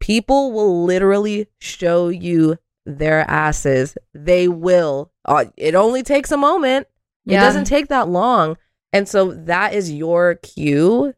[0.00, 3.96] people will literally show you their asses.
[4.14, 5.12] They will.
[5.24, 6.88] Uh, it only takes a moment.
[7.26, 8.56] It doesn't take that long.
[8.92, 11.14] And so that is your cue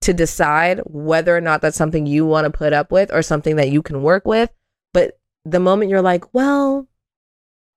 [0.00, 3.56] to decide whether or not that's something you want to put up with or something
[3.56, 4.50] that you can work with.
[4.94, 6.88] But the moment you're like, well,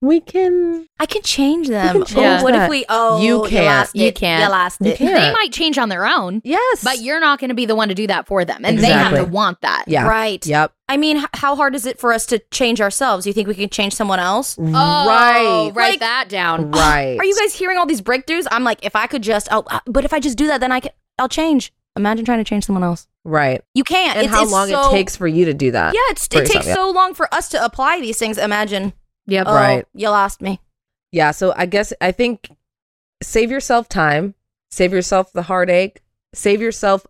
[0.01, 1.93] we can, I can change them.
[1.93, 2.65] can Oh, change what that.
[2.65, 2.85] if we?
[2.89, 3.65] Oh, You can't.
[3.65, 4.15] lost You it.
[4.15, 4.43] can't.
[4.43, 4.97] You lost You it.
[4.97, 5.15] can't.
[5.15, 7.87] They might change on their own, yes, but you're not going to be the one
[7.89, 8.63] to do that for them.
[8.65, 9.25] And they have Exactly.
[9.25, 9.85] to want that.
[9.87, 10.45] yeah, Right.
[10.45, 13.25] yep, I mean, h- how hard is it for us to change ourselves?
[13.25, 14.57] You think we can change someone else?
[14.59, 16.71] Oh, right, Write Like- that down.
[16.71, 17.17] right.
[17.17, 18.45] Are you guys hearing all these breakthroughs?
[18.51, 20.71] I'm like, if I could just, oh, uh, but if I just do that, then
[20.71, 21.73] I can, I'll change.
[21.95, 23.07] Imagine trying to change someone else.
[23.23, 23.61] right?
[23.73, 24.17] You can't.
[24.17, 25.93] And It's- how it's long so- it takes for you to do that?
[25.95, 26.75] Yeah, it's, it takes yeah.
[26.75, 28.37] so long for us to apply these things.
[28.37, 28.93] Imagine.
[29.27, 29.47] Yep.
[29.49, 29.85] Oh, Right.
[29.93, 30.59] You lost me.
[31.11, 32.49] yeah so i guess i think
[33.23, 34.35] save yourself time
[34.71, 36.01] save yourself the heartache
[36.33, 37.05] save yourself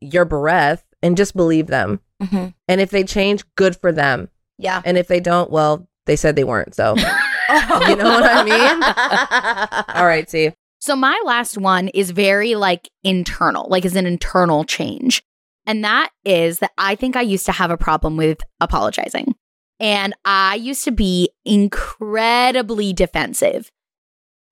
[0.00, 4.80] your breath and just believe them hmm and if they change good for them Yeah.
[4.84, 9.94] and if they don't well they said they weren't so you know what i mean
[9.96, 14.64] all right see So my last one is very like internal, like is an internal
[14.64, 15.22] change.
[15.66, 19.34] And that is that I think I used to have a problem with apologizing.
[19.80, 23.70] And I used to be incredibly defensive.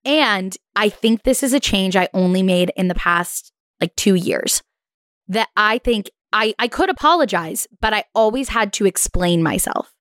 [0.04, 4.14] And I think this is a change I only made in the past like two
[4.14, 4.62] years.
[5.28, 9.94] That I think I, I could apologize, but I always had to explain myself.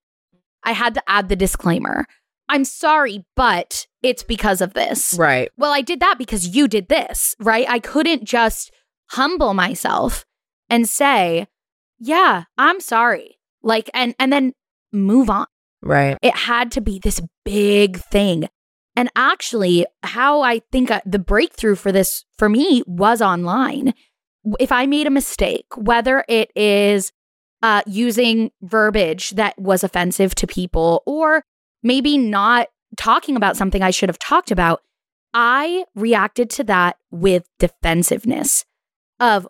[0.64, 2.06] I had to add the disclaimer.
[2.50, 5.14] I'm sorry, but it's because of this.
[5.18, 5.50] Right.
[5.58, 7.66] Well, I did that because you did this, right?
[7.70, 8.72] I couldn't just
[9.12, 10.26] humble myself
[10.70, 11.48] and say,
[12.00, 14.54] "Yeah, I'm sorry." Like and and then
[14.98, 15.46] move on.
[15.82, 16.18] Right.
[16.22, 18.50] It had to be this big thing.
[18.96, 23.94] And actually, how I think the breakthrough for this for me was online.
[24.60, 27.12] If I made a mistake, whether it is
[27.62, 31.44] uh, using verbiage that was offensive to people or
[31.84, 34.82] maybe not talking about something I should have talked about,
[35.34, 38.66] I reacted to that with defensiveness
[39.20, 39.48] of,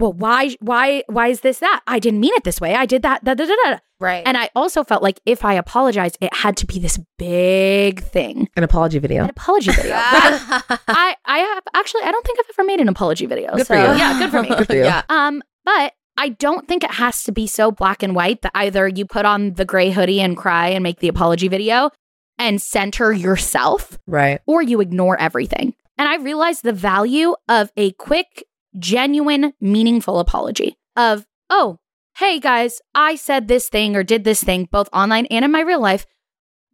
[0.00, 1.82] well, why, why, why is this that?
[1.86, 2.74] I didn't mean it this way.
[2.74, 3.22] I did that.
[3.22, 3.78] Da, da, da, da.
[4.00, 4.22] Right.
[4.26, 8.48] And I also felt like if I apologized, it had to be this big thing,
[8.56, 9.24] An apology video.
[9.24, 9.92] an apology video.
[9.94, 13.54] I, I have actually, I don't think I've ever made an apology video.
[13.56, 13.98] Good so for you.
[13.98, 14.48] yeah, good for me.
[14.48, 14.84] Good for you.
[14.84, 15.02] Yeah.
[15.10, 18.88] Um, but I don't think it has to be so black and white that either
[18.88, 21.90] you put on the gray hoodie and cry and make the apology video
[22.38, 24.40] and center yourself Right.
[24.46, 25.74] or you ignore everything.
[25.98, 28.44] And I realized the value of a quick,
[28.78, 31.78] genuine, meaningful apology of, oh,
[32.16, 35.60] hey guys, I said this thing or did this thing both online and in my
[35.60, 36.06] real life.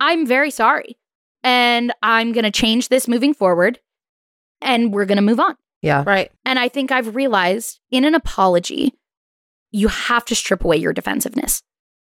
[0.01, 0.99] I'm very sorry.
[1.43, 3.79] And I'm going to change this moving forward
[4.61, 5.57] and we're going to move on.
[5.83, 6.03] Yeah.
[6.07, 6.33] right.
[6.45, 8.95] And I think I've realized in an apology,
[9.71, 11.63] you have to strip away your defensiveness.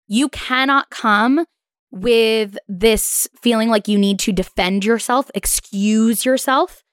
[0.07, 1.47] You cannot come
[1.91, 6.85] with this feeling like you need to defend yourself, excuse yourself.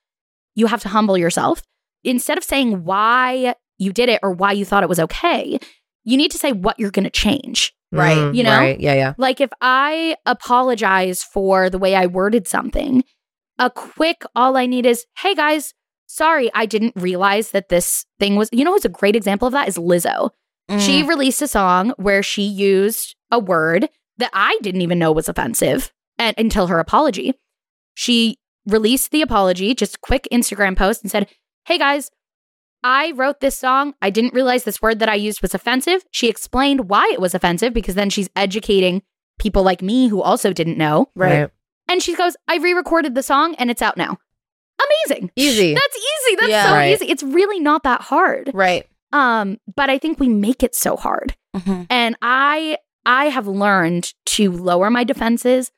[0.56, 1.62] You have to humble yourself.
[2.04, 5.60] Instead of saying why you did it or why you thought it was okay,
[6.04, 7.74] you need to say what you're going to change.
[7.92, 8.18] Right.
[8.18, 8.58] Mm, You know?
[8.58, 8.80] Right.
[8.80, 8.94] Yeah.
[8.96, 9.14] Yeah.
[9.18, 13.04] Like if I apologize for the way I worded something,
[13.60, 15.74] a quick all I need is, hey guys,
[16.08, 19.52] sorry, I didn't realize that this thing was, you know, who's a great example of
[19.54, 20.32] that is Lizzo.
[20.80, 21.08] She Mm.
[21.10, 25.92] released a song where she used a word that I didn't even know was offensive
[26.18, 27.34] and, until her apology.
[27.96, 31.28] She released the apology, just quick Instagram post and said,
[31.66, 32.12] Hey guys,
[32.84, 33.94] I wrote this song.
[34.02, 36.04] I didn't realize this word that I used was offensive.
[36.12, 39.02] She explained why it was offensive because then she's educating
[39.40, 41.10] people like me who also didn't know.
[41.16, 41.50] right.
[41.90, 44.18] And she goes, I re recorded the song and it's out now.
[45.08, 45.32] Amazing.
[45.36, 45.74] Easy.
[45.76, 46.36] That's easy.
[46.38, 46.66] That's Yeah.
[46.68, 46.94] so Right.
[46.94, 47.06] easy.
[47.10, 48.52] It's really not that hard.
[48.54, 48.88] Right.
[49.12, 51.36] Um, but I think we make it so hard.
[51.56, 51.88] Mhm.
[51.90, 55.72] And I I have learned to lower my defenses,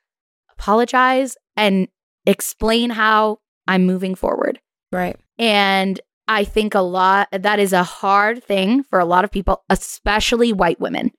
[0.52, 1.88] apologize, and
[2.28, 4.60] explain how I'm moving forward.
[4.96, 5.18] Right.
[5.38, 9.64] And I think a lot that is a hard thing for a lot of people,
[9.70, 11.12] especially white women.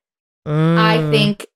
[0.46, 1.10] I Mm.
[1.10, 1.46] think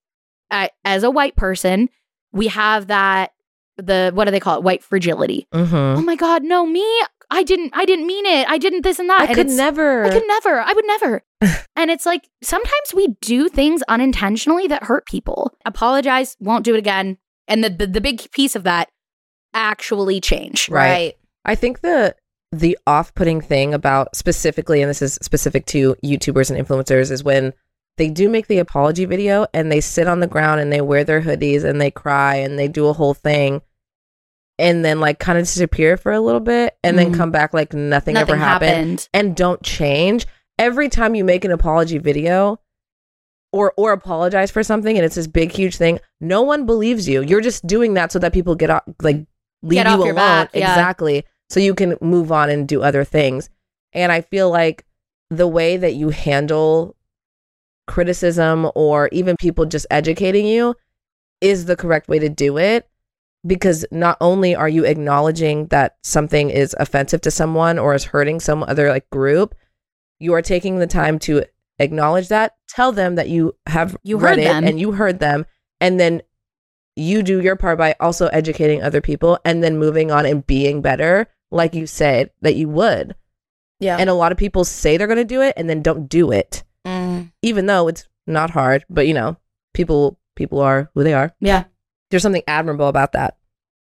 [0.51, 1.89] uh, as a white person,
[2.33, 3.31] we have that
[3.77, 4.62] the what do they call it?
[4.64, 5.47] White fragility.
[5.55, 5.99] Mhm.
[5.99, 6.85] Oh my god, no, me,
[7.31, 8.47] I didn't I didn't mean it.
[8.49, 9.21] I didn't this and that.
[9.23, 10.05] I And could never.
[10.05, 10.61] I could never.
[10.61, 11.23] I would never.
[11.77, 15.53] and it's like sometimes we do things unintentionally that hurt people.
[15.64, 17.16] Apologize, won't do it again.
[17.49, 18.91] And the the, the big piece of that
[19.55, 20.68] actually change.
[20.68, 21.14] Right.
[21.45, 22.14] I think the
[22.53, 27.53] the off-putting thing about specifically, and this is specific to YouTubers and influencers, is when
[27.97, 31.05] they do make the apology video and they sit on the ground and they wear
[31.05, 33.62] their hoodies and they cry and they do a whole thing
[34.59, 37.16] and then like kind of disappear for a little bit and then Mhm.
[37.16, 39.09] come back like nothing, Nothing ever happened, happened.
[39.15, 40.27] and don't change.
[40.59, 42.59] Every time you make an apology video
[43.52, 47.23] or or apologize for something and it's this big huge thing, no one believes you.
[47.23, 49.24] You're just doing that so that people get off like
[49.62, 50.07] leave Get you alone.
[50.07, 50.70] your back, yeah.
[50.73, 51.24] Exactly.
[51.49, 53.49] So you can move on and do other things.
[53.93, 54.85] And I feel like
[55.31, 56.97] the way that you handle
[57.87, 60.74] criticism or even people just educating you
[61.41, 62.89] is the correct way to do it
[63.47, 68.39] because not only are you acknowledging that something is offensive to someone or is hurting
[68.39, 69.55] some other like group
[70.19, 71.43] you are taking the time to
[71.78, 74.65] acknowledge that tell them that you have You heard it them.
[74.65, 75.47] and you heard them
[75.81, 76.20] and then
[77.01, 80.82] you do your part by also educating other people and then moving on and being
[80.82, 83.14] better like you said that you would
[83.81, 83.97] Yeah.
[83.98, 86.31] and a lot of people say they're going to do it and then don't do
[86.31, 87.31] it Mm.
[87.43, 89.36] even though it's not hard but you know
[89.74, 91.64] people people are who they are Yeah.
[92.10, 93.36] there's something admirable about that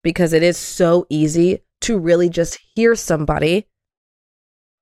[0.04, 3.66] because it is so easy to really just hear somebody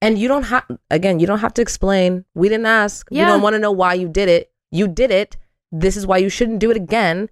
[0.02, 3.24] and you don't have again you don't have to explain we didn't ask Yeah.
[3.24, 5.36] we don't want to know why you did it you did it
[5.72, 7.28] this is why you shouldn't do it again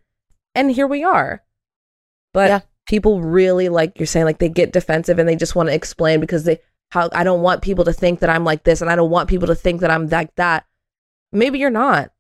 [0.55, 1.43] and here we are
[2.33, 2.61] but Yeah.
[2.87, 6.21] people really like you're saying like they get defensive and they just want to explain
[6.21, 6.59] because they
[6.91, 9.29] how I don't want people to think that I'm like this and I don't want
[9.29, 10.65] people to think that I'm like that
[11.33, 12.11] maybe you're not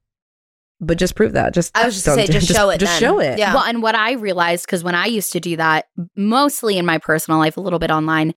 [0.85, 1.55] but just prove that.
[1.55, 3.01] Just I was just don't say, do- just show it Just then.
[3.01, 3.39] show it.
[3.39, 3.55] Yeah.
[3.55, 5.87] Well, and what I realized because when I used to do that,
[6.17, 8.35] mostly in my personal life, a little bit online,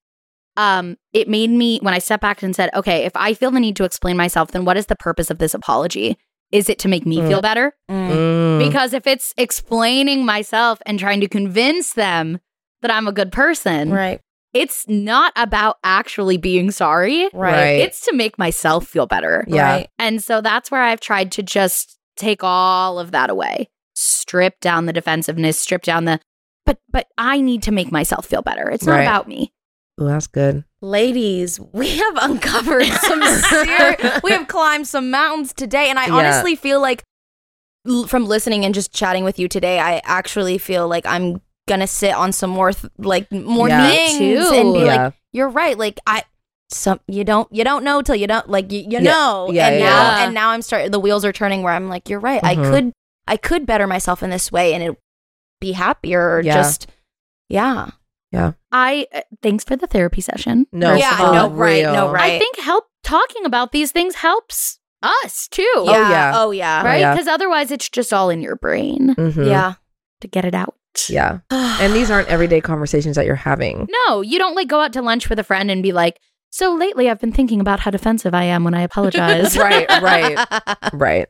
[0.56, 3.60] um, it made me when I stepped back and said, okay, if I feel the
[3.60, 6.18] need to explain myself, then what is the purpose of this apology?
[6.56, 7.28] Is it to make me Mm.
[7.28, 7.74] feel better?
[7.90, 8.12] Mm.
[8.12, 8.60] Mm.
[8.68, 12.40] Because if it's explaining myself and trying to convince them
[12.82, 14.22] that I'm a good person, Right.
[14.54, 17.28] it's not about actually being sorry.
[17.34, 17.82] Right.
[17.82, 19.44] It's to make myself feel better.
[19.48, 19.64] Yeah.
[19.72, 19.90] Right.
[20.00, 23.68] And so that's where I've tried to just take all of that away.
[23.96, 26.20] Strip down the defensiveness, strip down the
[26.66, 28.70] but but I need to make myself feel better.
[28.70, 29.02] It's not Right.
[29.04, 29.52] about me.
[30.02, 30.64] Ooh, that's good.
[30.86, 35.90] Ladies, we have uncovered some serious, we have climbed some mountains today.
[35.90, 36.14] And I Yeah.
[36.14, 37.02] honestly feel like
[37.88, 41.88] l- from listening and just chatting with you today, I actually feel like I'm gonna
[41.88, 43.82] sit on some more th- like more Yeah.
[43.88, 44.54] Me things too.
[44.56, 44.86] and be Yeah.
[45.06, 45.76] like, you're right.
[45.76, 46.24] Like I
[46.70, 49.00] some you don't you don't know till you don't like you, you Yeah.
[49.00, 49.50] know.
[49.52, 50.26] Yeah, and yeah, now yeah.
[50.26, 52.44] and now I'm starting the wheels are turning where I'm like, you're right.
[52.44, 52.70] I Mhm.
[52.72, 52.92] could
[53.28, 54.96] I could better myself in this way and it
[55.60, 56.54] be happier or Yeah.
[56.54, 56.86] just
[57.50, 57.90] yeah.
[58.72, 60.68] I uh, thanks for the therapy session.
[60.72, 62.34] No, First yeah, no, right, no, right.
[62.34, 65.72] I think help talking about these things helps us too.
[65.76, 66.32] Oh, yeah.
[66.36, 66.84] Oh yeah.
[66.84, 67.00] Right?
[67.00, 67.14] yeah.
[67.14, 69.48] Because otherwise it's just all in your brain Mhm.
[69.48, 69.74] Yeah.
[70.22, 70.76] to get it out.
[71.10, 71.40] Yeah.
[71.52, 73.88] And these aren't everyday conversations that you're having.
[74.08, 76.20] No, you don't like go out to lunch with a friend and be like,
[76.52, 79.58] so lately I've been thinking about how defensive I am when I apologize.
[79.58, 80.38] right, right,
[80.94, 81.28] right.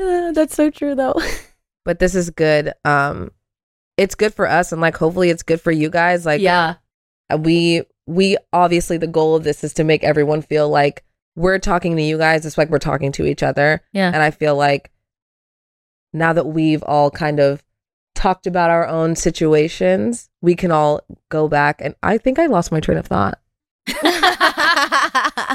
[0.00, 1.14] Uh, that's so true though.
[1.84, 2.72] But this is good.
[2.84, 3.32] Um,
[3.96, 6.26] it's good for us, and like hopefully it's good for you guys.
[6.26, 6.76] Like, yeah.
[7.32, 11.04] uh, we we obviously the goal of this is to make everyone feel like
[11.36, 12.44] we're talking to you guys.
[12.44, 13.82] It's like we're talking to each other.
[13.92, 14.10] Yeah.
[14.12, 14.90] And I feel like
[16.12, 17.62] now that we've all kind of
[18.14, 21.80] talked about our own situations, we can all go back.
[21.80, 23.38] And I think I lost my train of thought.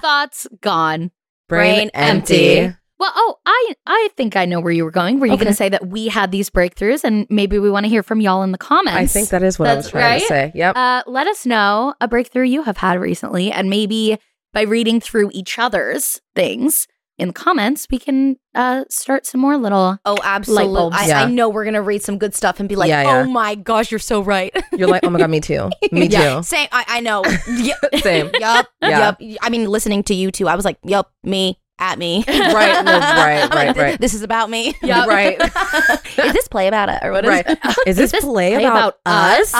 [0.01, 1.11] Thoughts gone.
[1.47, 2.73] Brain empty.
[2.99, 5.19] Well, oh, I I think I know where you were going.
[5.19, 5.43] Were you Okay.
[5.43, 8.21] going to say that we had these breakthroughs and maybe we want to hear from
[8.21, 8.97] y'all in the comments?
[8.97, 10.21] I think that is what I was trying right.
[10.21, 10.51] to say.
[10.55, 10.75] Yep.
[10.75, 14.17] Uh, let us know a breakthrough you have had recently, and maybe
[14.53, 16.87] by reading through each other's things
[17.19, 19.97] in the comments, we can uh, start some more little.
[20.05, 20.73] Oh, absolutely.
[20.73, 20.95] bulbs.
[20.99, 21.21] I, Yeah.
[21.23, 23.17] I know we're gonna read some good stuff and be like, Yeah, yeah.
[23.19, 24.55] oh my gosh, you're so right.
[24.71, 25.69] You're like, oh my god, me too.
[25.91, 26.43] Me Yeah, too.
[26.43, 26.67] Same.
[26.71, 27.23] I, I know.
[27.47, 27.77] Yep.
[28.01, 28.29] Same.
[28.39, 28.67] Yup.
[28.81, 29.15] Yeah.
[29.19, 29.39] Yup.
[29.41, 32.23] I mean, listening to you too, I was like, yup, me, at me.
[32.27, 33.99] Right, no, right, right, right.
[33.99, 34.75] This is about me.
[34.83, 35.07] Yup.
[35.07, 35.39] Right.
[35.39, 37.45] is this play about it or what is Right.
[37.85, 39.53] Is this, this play, play about, about us?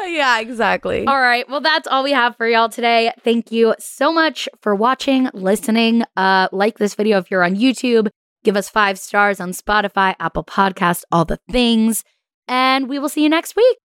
[0.00, 1.06] yeah, exactly.
[1.06, 1.48] All right.
[1.48, 3.12] Well, that's all we have for y'all today.
[3.24, 6.04] Thank you so much for watching, listening.
[6.16, 8.08] Uh, like this video if you're on YouTube.
[8.44, 12.04] Give us five stars on Spotify, Apple Podcast, all the things.
[12.46, 13.78] And we will see you next week.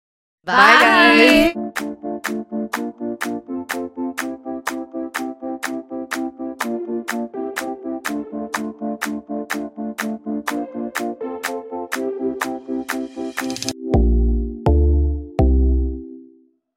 [0.44, 1.88] Bye, guys.